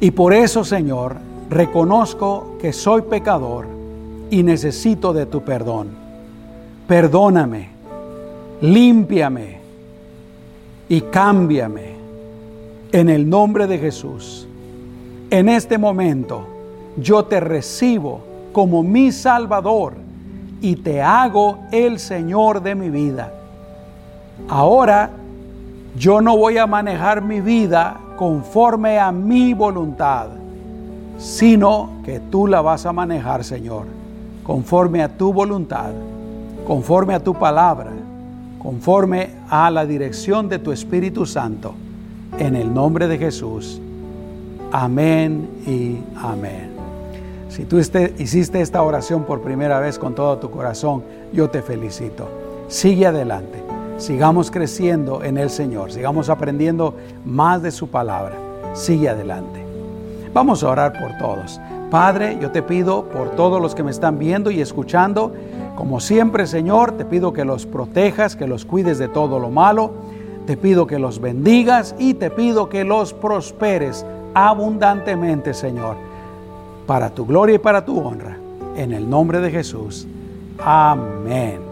Y 0.00 0.10
por 0.12 0.32
eso, 0.32 0.64
Señor, 0.64 1.16
reconozco 1.50 2.56
que 2.60 2.72
soy 2.72 3.02
pecador 3.02 3.66
y 4.30 4.42
necesito 4.42 5.12
de 5.12 5.26
tu 5.26 5.42
perdón. 5.42 5.88
Perdóname, 6.86 7.68
límpiame 8.62 9.58
y 10.88 11.00
cámbiame 11.02 11.94
en 12.92 13.08
el 13.08 13.28
nombre 13.28 13.66
de 13.66 13.78
Jesús. 13.78 14.46
En 15.30 15.48
este 15.48 15.78
momento 15.78 16.46
yo 16.96 17.24
te 17.24 17.40
recibo 17.40 18.22
como 18.52 18.82
mi 18.82 19.12
Salvador 19.12 19.94
y 20.60 20.76
te 20.76 21.00
hago 21.00 21.58
el 21.70 21.98
Señor 21.98 22.62
de 22.62 22.74
mi 22.74 22.90
vida. 22.90 23.32
Ahora 24.48 25.10
yo 25.96 26.20
no 26.20 26.36
voy 26.36 26.58
a 26.58 26.66
manejar 26.66 27.22
mi 27.22 27.40
vida 27.40 27.98
conforme 28.16 28.98
a 28.98 29.10
mi 29.12 29.54
voluntad, 29.54 30.28
sino 31.18 31.90
que 32.04 32.20
tú 32.20 32.46
la 32.46 32.60
vas 32.60 32.86
a 32.86 32.92
manejar, 32.92 33.44
Señor, 33.44 33.86
conforme 34.44 35.02
a 35.02 35.08
tu 35.08 35.32
voluntad, 35.32 35.90
conforme 36.66 37.14
a 37.14 37.20
tu 37.20 37.34
palabra, 37.34 37.90
conforme 38.62 39.30
a 39.48 39.70
la 39.70 39.84
dirección 39.84 40.48
de 40.48 40.58
tu 40.58 40.70
Espíritu 40.70 41.26
Santo, 41.26 41.74
en 42.38 42.54
el 42.54 42.72
nombre 42.72 43.08
de 43.08 43.18
Jesús. 43.18 43.80
Amén 44.70 45.48
y 45.66 45.98
amén. 46.16 46.70
Si 47.48 47.64
tú 47.64 47.78
este, 47.78 48.14
hiciste 48.18 48.60
esta 48.60 48.82
oración 48.82 49.24
por 49.24 49.40
primera 49.40 49.80
vez 49.80 49.98
con 49.98 50.14
todo 50.14 50.38
tu 50.38 50.50
corazón, 50.50 51.02
yo 51.32 51.50
te 51.50 51.62
felicito. 51.62 52.28
Sigue 52.68 53.06
adelante 53.06 53.69
sigamos 54.00 54.50
creciendo 54.50 55.22
en 55.22 55.36
el 55.36 55.50
Señor, 55.50 55.92
sigamos 55.92 56.28
aprendiendo 56.30 56.94
más 57.24 57.62
de 57.62 57.70
su 57.70 57.88
palabra. 57.88 58.34
Sigue 58.74 59.08
adelante. 59.08 59.64
Vamos 60.32 60.62
a 60.62 60.70
orar 60.70 60.92
por 60.98 61.18
todos. 61.18 61.60
Padre, 61.90 62.38
yo 62.40 62.50
te 62.50 62.62
pido 62.62 63.04
por 63.04 63.30
todos 63.30 63.60
los 63.60 63.74
que 63.74 63.82
me 63.82 63.90
están 63.90 64.18
viendo 64.18 64.50
y 64.50 64.60
escuchando, 64.60 65.32
como 65.74 66.00
siempre, 66.00 66.46
Señor, 66.46 66.92
te 66.92 67.04
pido 67.04 67.32
que 67.32 67.44
los 67.44 67.66
protejas, 67.66 68.36
que 68.36 68.46
los 68.46 68.64
cuides 68.64 68.98
de 68.98 69.08
todo 69.08 69.38
lo 69.38 69.50
malo. 69.50 69.90
Te 70.46 70.56
pido 70.56 70.86
que 70.86 70.98
los 70.98 71.20
bendigas 71.20 71.94
y 71.98 72.14
te 72.14 72.30
pido 72.30 72.68
que 72.68 72.84
los 72.84 73.12
prosperes 73.12 74.06
abundantemente, 74.34 75.52
Señor, 75.52 75.96
para 76.86 77.10
tu 77.10 77.26
gloria 77.26 77.56
y 77.56 77.58
para 77.58 77.84
tu 77.84 77.98
honra. 77.98 78.36
En 78.76 78.92
el 78.92 79.10
nombre 79.10 79.40
de 79.40 79.50
Jesús. 79.50 80.06
Amén. 80.58 81.69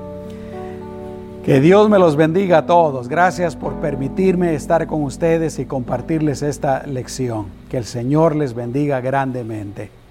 Que 1.48 1.62
Dios 1.62 1.88
me 1.88 1.98
los 1.98 2.14
bendiga 2.14 2.58
a 2.58 2.66
todos. 2.66 3.08
Gracias 3.08 3.56
por 3.56 3.76
permitirme 3.76 4.54
estar 4.54 4.86
con 4.86 5.02
ustedes 5.02 5.58
y 5.58 5.64
compartirles 5.64 6.42
esta 6.42 6.86
lección. 6.86 7.46
Que 7.70 7.78
el 7.78 7.86
Señor 7.86 8.36
les 8.36 8.52
bendiga 8.52 9.00
grandemente. 9.00 9.88